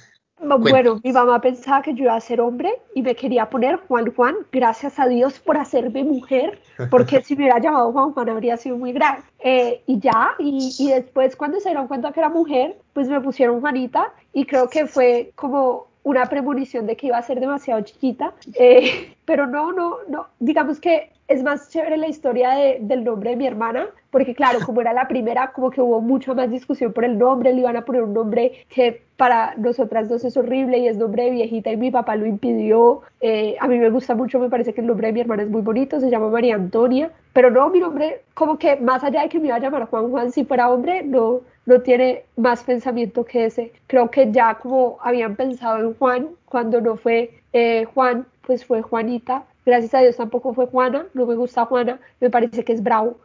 [0.43, 4.11] Bueno, mi mamá pensaba que yo iba a ser hombre y me quería poner Juan
[4.15, 8.57] Juan, gracias a Dios por hacerme mujer, porque si me hubiera llamado Juan Juan habría
[8.57, 9.21] sido muy grave.
[9.43, 13.21] Eh, y ya, y, y después cuando se dieron cuenta que era mujer, pues me
[13.21, 17.81] pusieron Juanita y creo que fue como una premonición de que iba a ser demasiado
[17.81, 23.05] chiquita, eh, pero no, no, no, digamos que es más chévere la historia de, del
[23.05, 26.51] nombre de mi hermana, porque claro, como era la primera, como que hubo mucha más
[26.51, 30.35] discusión por el nombre, le iban a poner un nombre que para nosotras dos es
[30.35, 33.01] horrible y es nombre de viejita y mi papá lo impidió.
[33.21, 35.49] Eh, a mí me gusta mucho, me parece que el nombre de mi hermana es
[35.49, 39.29] muy bonito, se llama María Antonia, pero no, mi nombre, como que más allá de
[39.29, 43.23] que me iba a llamar Juan Juan si fuera hombre, no, no tiene más pensamiento
[43.23, 43.71] que ese.
[43.87, 48.81] Creo que ya como habían pensado en Juan, cuando no fue eh, Juan, pues fue
[48.81, 52.83] Juanita Gracias a Dios tampoco fue Juana, no me gusta Juana, me parece que es
[52.83, 53.19] bravo.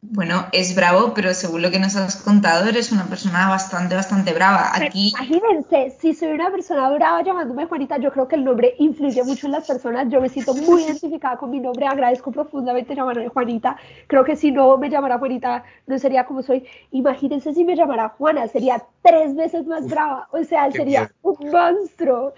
[0.00, 4.32] Bueno, es bravo, pero según lo que nos has contado, eres una persona bastante, bastante
[4.32, 4.70] brava.
[4.72, 5.08] Aquí...
[5.08, 9.46] Imagínense, si soy una persona brava llamándome Juanita, yo creo que el nombre influye mucho
[9.46, 10.08] en las personas.
[10.08, 13.76] Yo me siento muy identificada con mi nombre, agradezco profundamente llamarme Juanita.
[14.06, 16.64] Creo que si no me llamara Juanita, no sería como soy.
[16.92, 20.28] Imagínense si me llamara Juana, sería tres veces más brava.
[20.30, 22.34] O sea, sería un monstruo.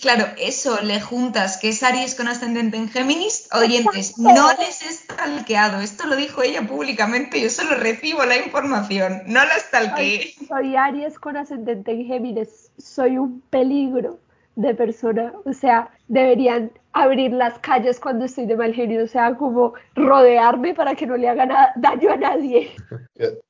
[0.00, 4.92] Claro, eso le juntas que es Aries con ascendente en Géminis, oyentes, no les he
[4.92, 10.34] stalkeado, esto lo dijo ella públicamente, yo solo recibo la información, no la stalkeé.
[10.36, 14.20] Soy, soy Aries con ascendente en Géminis, soy un peligro
[14.54, 19.36] de persona, o sea, deberían abrir las calles cuando estoy de mal genio, o sea,
[19.36, 22.72] como rodearme para que no le haga daño a nadie.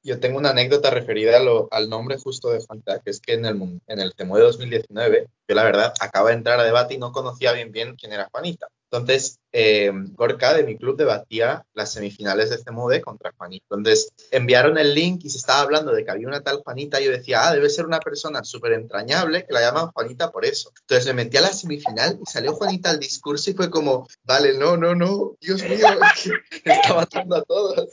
[0.02, 1.38] Yo, tengo una anécdota referida
[1.70, 5.54] al nombre justo de Fanta, que es que en el, en el de 2019, yo
[5.54, 8.68] la verdad acabo de entrar a debate y no conocía bien bien quién era Juanita.
[8.91, 13.66] Entonces, eh, Gorka de mi club debatía las semifinales de este mode contra Juanita.
[13.70, 17.05] Entonces, enviaron el link y se estaba hablando de que había una tal Juanita y
[17.05, 20.72] yo decía, ah, debe ser una persona súper entrañable que la llaman Juanita por eso.
[20.80, 24.57] Entonces me metí a la semifinal y salió Juanita al discurso y fue como, vale,
[24.57, 25.86] no, no, no, Dios mío,
[26.64, 27.89] está matando a todos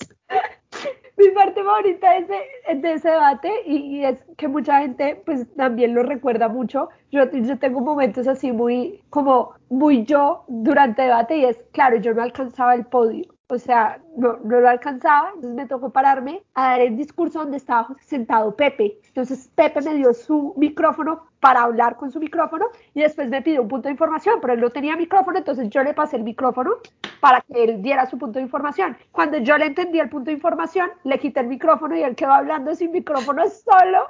[1.18, 5.94] mi parte favorita de ese, de ese debate y, es que mucha gente pues también
[5.94, 6.90] lo recuerda mucho.
[7.12, 12.14] Yo, yo tengo momentos así muy como muy yo durante debate y es, claro, yo
[12.14, 16.72] no alcanzaba el podio o sea, no, no lo alcanzaba, entonces me tocó pararme a
[16.72, 18.98] dar el discurso donde estaba sentado Pepe.
[19.08, 22.66] Entonces Pepe me dio su micrófono para hablar con su micrófono
[22.96, 25.84] y después me pidió un punto de información, pero él no tenía micrófono, entonces yo
[25.84, 26.72] le pasé el micrófono
[27.20, 28.98] para que él diera su punto de información.
[29.12, 32.34] Cuando yo le entendí el punto de información, le quité el micrófono y él quedó
[32.34, 34.10] hablando sin micrófono solo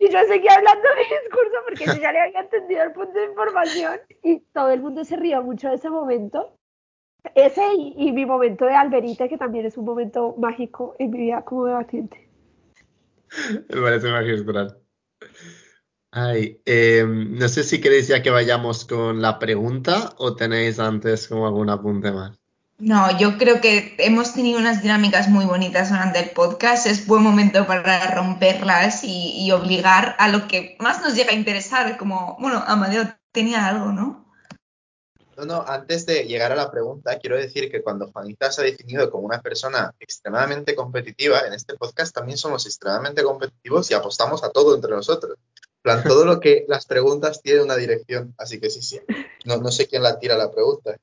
[0.00, 3.26] y yo seguía hablando mi discurso porque yo ya le había entendido el punto de
[3.26, 6.58] información y todo el mundo se rió mucho de ese momento
[7.34, 11.42] ese y, mi momento de Alberita, que también es un momento mágico en mi vida
[11.42, 12.28] como debatiente.
[13.68, 14.78] Me parece magistral.
[16.10, 21.26] Ay, em, no sé si queréis ya que vayamos con la pregunta o tenéis antes
[21.28, 22.38] como algún apunte más.
[22.78, 26.86] No, yo creo que hemos tenido unas dinámicas muy bonitas durante el podcast.
[26.86, 31.36] Es buen momento para romperlas y, y obligar a lo que más nos llega a
[31.36, 31.96] interesar.
[31.96, 34.21] Como, bueno, Amadeo tenía algo, ¿no?
[35.36, 38.64] No, no, antes de llegar a la pregunta, quiero decir que cuando Juanita se ha
[38.64, 44.44] definido como una persona extremadamente competitiva, en este podcast también somos extremadamente competitivos y apostamos
[44.44, 45.38] a todo entre nosotros.
[45.80, 49.00] plan, todo lo que las preguntas tiene una dirección, así que sí, sí.
[49.46, 50.96] No, no sé quién la tira la pregunta.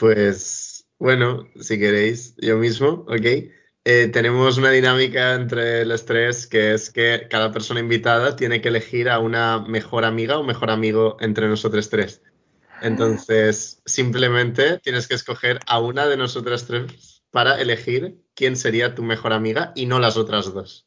[0.00, 3.52] Pues, bueno, si queréis, yo mismo, ¿ok?
[3.88, 8.66] Eh, tenemos una dinámica entre los tres que es que cada persona invitada tiene que
[8.66, 12.20] elegir a una mejor amiga o mejor amigo entre nosotros tres.
[12.82, 19.02] Entonces, simplemente tienes que escoger a una de nosotras tres para elegir quién sería tu
[19.02, 20.86] mejor amiga y no las otras dos.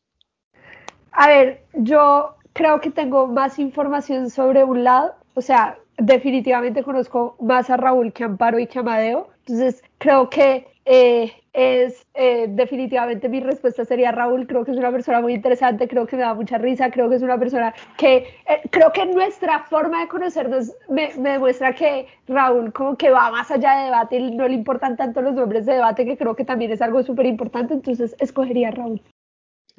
[1.12, 7.36] A ver, yo creo que tengo más información sobre un lado, o sea, definitivamente conozco
[7.42, 12.08] más a Raúl que a Amparo y que a Amadeo, entonces creo que eh, es
[12.14, 16.16] eh, definitivamente mi respuesta sería Raúl, creo que es una persona muy interesante, creo que
[16.16, 18.16] me da mucha risa, creo que es una persona que
[18.48, 23.30] eh, creo que nuestra forma de conocernos me, me, demuestra que Raúl como que va
[23.30, 26.34] más allá de debate y no le importan tanto los nombres de debate, que creo
[26.34, 29.02] que también es algo súper importante, entonces escogería a Raúl.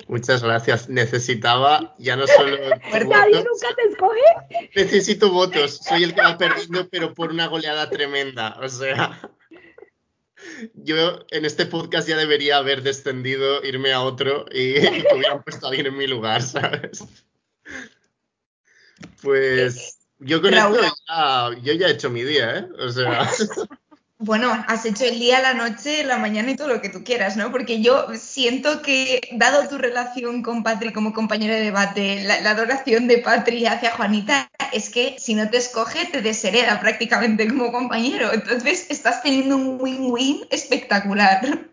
[0.07, 0.89] Muchas gracias.
[0.89, 2.57] Necesitaba ya no solo.
[3.09, 4.69] ¿Nadie nunca te escoge?
[4.75, 5.79] Necesito votos.
[5.79, 8.57] Soy el que va perdiendo, pero por una goleada tremenda.
[8.63, 9.19] O sea
[10.75, 15.67] yo en este podcast ya debería haber descendido, irme a otro y, y hubieran puesto
[15.67, 17.05] a alguien en mi lugar, ¿sabes?
[19.23, 22.69] Pues yo con esto ya, yo ya he hecho mi día, ¿eh?
[22.79, 23.29] O sea.
[24.23, 27.39] Bueno, has hecho el día, la noche, la mañana y todo lo que tú quieras,
[27.39, 27.51] ¿no?
[27.51, 33.09] Porque yo siento que, dado tu relación con Patri como compañero de debate, la, adoración
[33.09, 38.31] de Patri hacia Juanita, es que si no te escoge, te deshereda prácticamente como compañero.
[38.31, 41.71] Entonces, estás teniendo un win-win espectacular.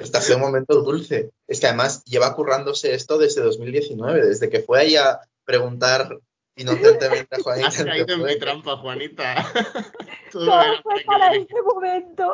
[0.00, 1.32] Está siendo un momento dulce.
[1.46, 6.18] Es que además lleva currándose esto desde 2019, desde que fue ahí a preguntar
[6.58, 7.68] inocentemente a Juanita.
[7.68, 9.34] Has caído en mi trampa, Juanita.
[10.32, 12.32] Todo, Todo fue para este momento.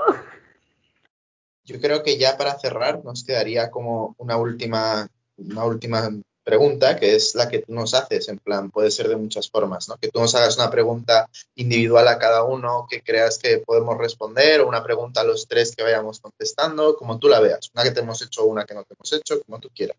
[1.65, 6.11] Yo creo que ya para cerrar nos quedaría como una última, una última
[6.45, 9.89] pregunta, que es la que tú nos haces, en plan, puede ser de muchas formas,
[9.89, 9.97] ¿no?
[9.97, 14.61] Que tú nos hagas una pregunta individual a cada uno que creas que podemos responder,
[14.61, 17.71] o una pregunta a los tres que vayamos contestando, como tú la veas.
[17.75, 19.97] Una que te hemos hecho, una que no te hemos hecho, como tú quieras.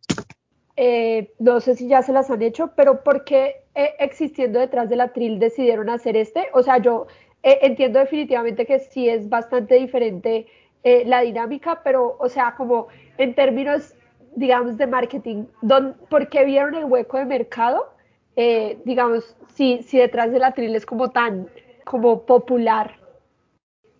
[0.77, 4.89] Eh, no sé si ya se las han hecho, pero ¿por qué eh, existiendo detrás
[4.89, 6.47] de la tril decidieron hacer este?
[6.53, 7.07] O sea, yo
[7.43, 10.47] eh, entiendo definitivamente que sí es bastante diferente
[11.07, 13.95] la dinámica, pero, o sea, como en términos
[14.35, 17.89] digamos, de marketing, don, porque vieron el hueco de mercado,
[18.83, 21.49] digamos, si, si detrás de la tril es como tan,
[21.85, 22.99] como popular.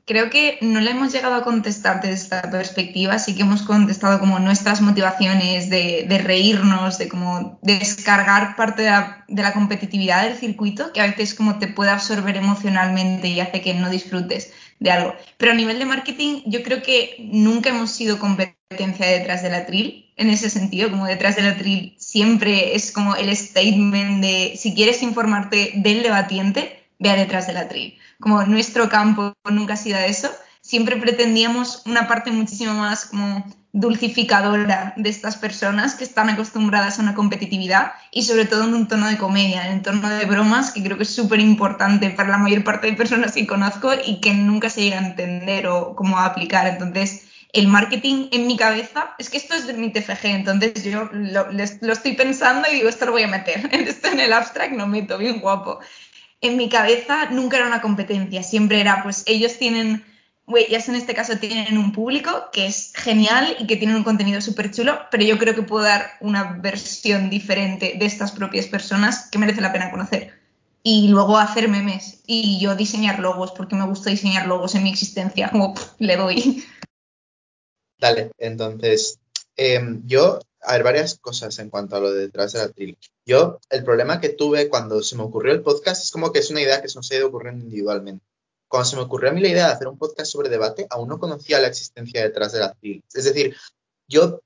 [0.06, 4.20] Creo que no le hemos llegado a contestar desde esta perspectiva, sí que hemos contestado
[4.20, 10.38] como nuestras motivaciones de, reírnos, de como descargar parte de la, de la, competitividad del
[10.38, 14.92] circuito, que a veces como te puede absorber emocionalmente y hace que no disfrutes de
[14.92, 15.16] algo.
[15.38, 19.66] Pero a nivel de marketing, yo creo que nunca hemos sido competencia detrás de la
[19.66, 24.74] tril en ese sentido, como detrás del atril siempre es como el statement de si
[24.74, 27.98] quieres informarte del debatiente, vea detrás del atril.
[28.20, 30.30] Como nuestro campo nunca ha sido eso,
[30.62, 37.02] siempre pretendíamos una parte muchísimo más como dulcificadora de estas personas que están acostumbradas a
[37.02, 40.72] una competitividad y sobre todo en un tono de comedia, en un tono de bromas
[40.72, 44.22] que creo que es súper importante para la mayor parte de personas que conozco y
[44.22, 46.68] que nunca se llega a entender o cómo aplicar.
[46.68, 51.10] Entonces, el marketing en mi cabeza, es que esto es de mi TFG, entonces yo
[51.12, 54.74] lo, lo, estoy pensando y digo, esto lo voy a meter, esto en el abstract
[54.74, 55.80] no meto, bien guapo.
[56.46, 60.06] En mi cabeza nunca era una competencia, siempre era, pues ellos tienen,
[60.56, 64.40] ellas en este caso tienen un público que es genial y que tienen un contenido
[64.42, 69.28] súper chulo, pero yo creo que puedo dar una versión diferente de estas propias personas
[69.32, 70.40] que merece la pena conocer.
[70.84, 74.92] Y luego hacer memes y yo diseñar logos, porque me gusta diseñar logos en mi
[74.92, 76.64] existencia, como le doy.
[77.98, 79.18] Dale, entonces,
[79.58, 82.98] eh, yo, a ver, varias cosas en cuanto a lo de detrás de la tril.
[83.26, 86.50] Yo, el problema que tuve cuando se me ocurrió el podcast es como que es
[86.50, 88.26] una idea que se nos ha ido ocurriendo individualmente.
[88.68, 91.08] Cuando se me ocurrió a mí la idea de hacer un podcast sobre debate, aún
[91.08, 93.04] no conocía la existencia detrás de la tril.
[93.14, 93.56] Es decir,
[94.08, 94.42] yo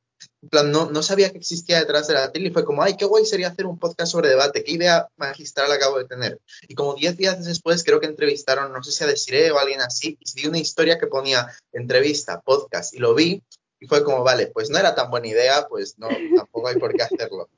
[0.49, 3.05] plan, no, no, sabía que existía detrás de la tril y fue como, ay, qué
[3.05, 6.39] guay sería hacer un podcast sobre debate, qué idea magistral acabo de tener.
[6.67, 9.61] Y como diez días después creo que entrevistaron, no sé si a Desiree o a
[9.61, 13.43] alguien así, y vi una historia que ponía entrevista, podcast, y lo vi
[13.79, 16.93] y fue como, vale, pues no era tan buena idea, pues no, tampoco hay por
[16.93, 17.49] qué hacerlo.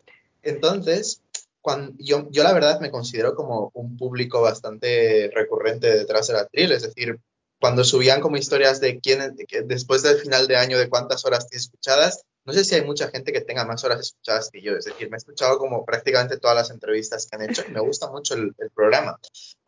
[0.44, 1.22] Entonces,
[1.62, 6.48] cuando, yo, yo la verdad me considero como un público bastante recurrente detrás de la
[6.48, 7.20] tril, es decir,
[7.60, 11.66] cuando subían como historias de quién, después del final de año, de cuántas horas tienes
[11.66, 14.86] escuchadas, no sé si hay mucha gente que tenga más horas escuchadas que yo, es
[14.86, 18.10] decir, me he escuchado como prácticamente todas las entrevistas que han hecho y me gusta
[18.10, 19.20] mucho el, el programa,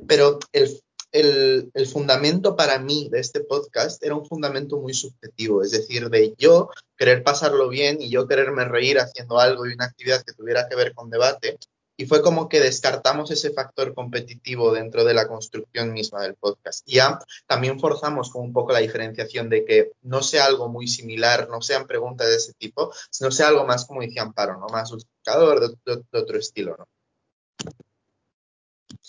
[0.08, 0.82] pero el,
[1.14, 6.10] el, el, fundamento para mí de este podcast era un fundamento muy subjetivo, es decir,
[6.10, 10.34] de yo querer pasarlo bien y yo quererme reír haciendo algo y una actividad que
[10.34, 11.58] tuviera que ver con debate,
[11.96, 16.82] y fue como que descartamos ese factor competitivo dentro de la construcción misma del podcast.
[16.88, 20.88] Y ya también forzamos con un poco la diferenciación de que no sea algo muy
[20.88, 24.68] similar, no sean preguntas de ese tipo, sino sea algo más, como decía Amparo, ¿no?
[24.68, 26.76] más justificador, de, de, de otro estilo.
[26.78, 26.88] ¿no?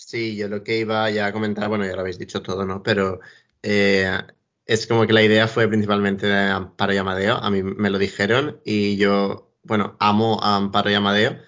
[0.07, 2.83] Sí, yo lo que iba ya a comentar, bueno, ya lo habéis dicho todo, ¿no?
[2.83, 3.19] Pero
[3.63, 4.11] eh,
[4.67, 7.35] es como que la idea fue principalmente de Amparo y Amadeo.
[7.37, 11.39] A mí me lo dijeron y yo, bueno, amo a Amparo y Amadeo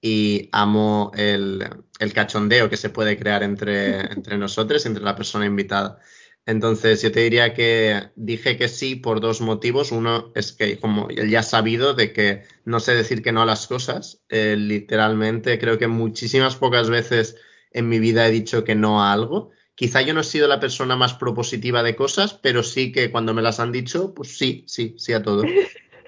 [0.00, 5.46] y amo el, el cachondeo que se puede crear entre, entre nosotros, entre la persona
[5.46, 5.98] invitada.
[6.46, 9.90] Entonces, yo te diría que dije que sí por dos motivos.
[9.90, 13.66] Uno es que, como ya sabido, de que no sé decir que no a las
[13.66, 14.22] cosas.
[14.28, 17.36] Eh, literalmente, creo que muchísimas pocas veces
[17.74, 19.50] en mi vida he dicho que no a algo.
[19.74, 23.34] Quizá yo no he sido la persona más propositiva de cosas, pero sí que cuando
[23.34, 25.42] me las han dicho, pues sí, sí, sí a todo.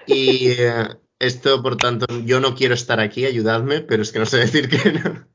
[0.09, 0.87] Y eh,
[1.19, 4.69] esto, por tanto, yo no quiero estar aquí, ayudadme, pero es que no sé decir
[4.69, 5.27] que no.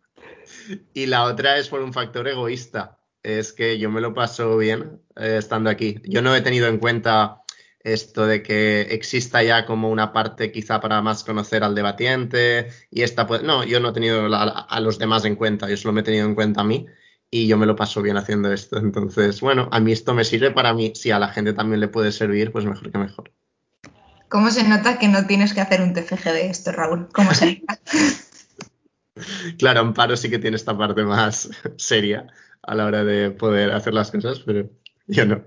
[0.95, 5.01] Y la otra es por un factor egoísta es que yo me lo paso bien
[5.16, 6.01] eh, estando aquí.
[6.05, 7.41] Yo no he tenido en cuenta
[7.85, 13.03] esto de que exista ya como una parte quizá para más conocer al debatiente y
[13.03, 16.01] esta pues no, yo no he tenido a los demás en cuenta, yo solo me
[16.01, 16.87] he tenido en cuenta a mí
[17.30, 18.76] y yo me lo paso bien haciendo esto.
[18.76, 21.89] Entonces, bueno, a mí esto me sirve para mí, si a la gente también le
[21.89, 23.33] puede servir, pues mejor que mejor.
[24.28, 27.09] ¿Cómo se nota que no tienes que hacer un TFG de esto, Raúl?
[27.12, 27.80] ¿Cómo se nota?
[29.59, 32.26] claro, Amparo sí que tiene esta parte más seria
[32.62, 34.70] a la hora de poder hacer las cosas, pero
[35.07, 35.45] yo no.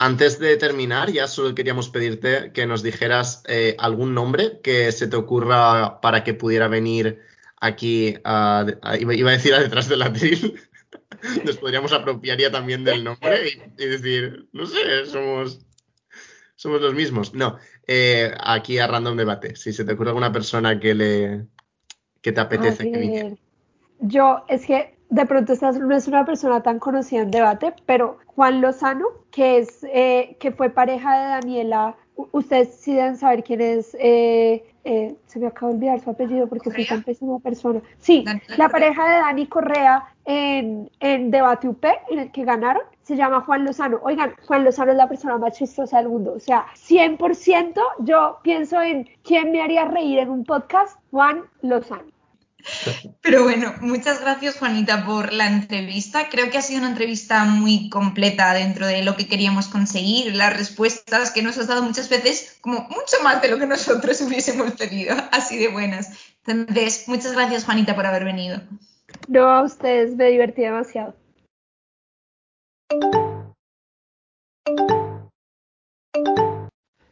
[0.00, 5.08] Antes de terminar, ya solo queríamos pedirte que nos dijeras eh, algún nombre que se
[5.08, 7.20] te ocurra para que pudiera venir
[7.60, 8.64] aquí, a,
[9.00, 10.60] iba a decir a detrás del atril,
[11.44, 15.66] nos podríamos apropiar ya también del nombre y, decir, no sé, somos,
[16.54, 17.34] somos los mismos.
[17.34, 21.46] No, eh, aquí a Random Debate, si se te ocurre alguna persona que le
[22.20, 23.36] que te apetece que viniera.
[24.00, 28.18] Yo, es que de pronto esta no es una persona tan conocida en debate, pero
[28.26, 31.96] Juan Lozano, que, es, eh, que fue pareja de Daniela,
[32.32, 36.46] ustedes sí deben saber quién es, eh, eh, se me acaba de olvidar su apellido
[36.46, 37.80] porque soy tan pésima persona.
[37.98, 38.24] Sí,
[38.56, 43.40] la pareja de Dani Correa en, en Debate UP, en el que ganaron, se llama
[43.40, 44.00] Juan Lozano.
[44.02, 46.34] Oigan, Juan Lozano es la persona más chistosa del mundo.
[46.36, 52.17] O sea, 100% yo pienso en quién me haría reír en un podcast, Juan Lozano.
[53.22, 56.28] Pero bueno, muchas gracias Juanita por la entrevista.
[56.28, 60.56] Creo que ha sido una entrevista muy completa dentro de lo que queríamos conseguir, las
[60.56, 64.72] respuestas que nos has dado muchas veces, como mucho más de lo que nosotros hubiésemos
[64.72, 66.10] pedido, así de buenas.
[66.46, 68.60] Entonces, muchas gracias Juanita por haber venido.
[69.28, 71.14] No, a ustedes me divertí demasiado.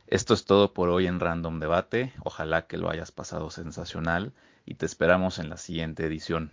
[0.06, 2.12] Esto es todo por hoy en Random Debate.
[2.24, 4.32] Ojalá que lo hayas pasado sensacional
[4.66, 6.50] y te esperamos en la siguiente edición.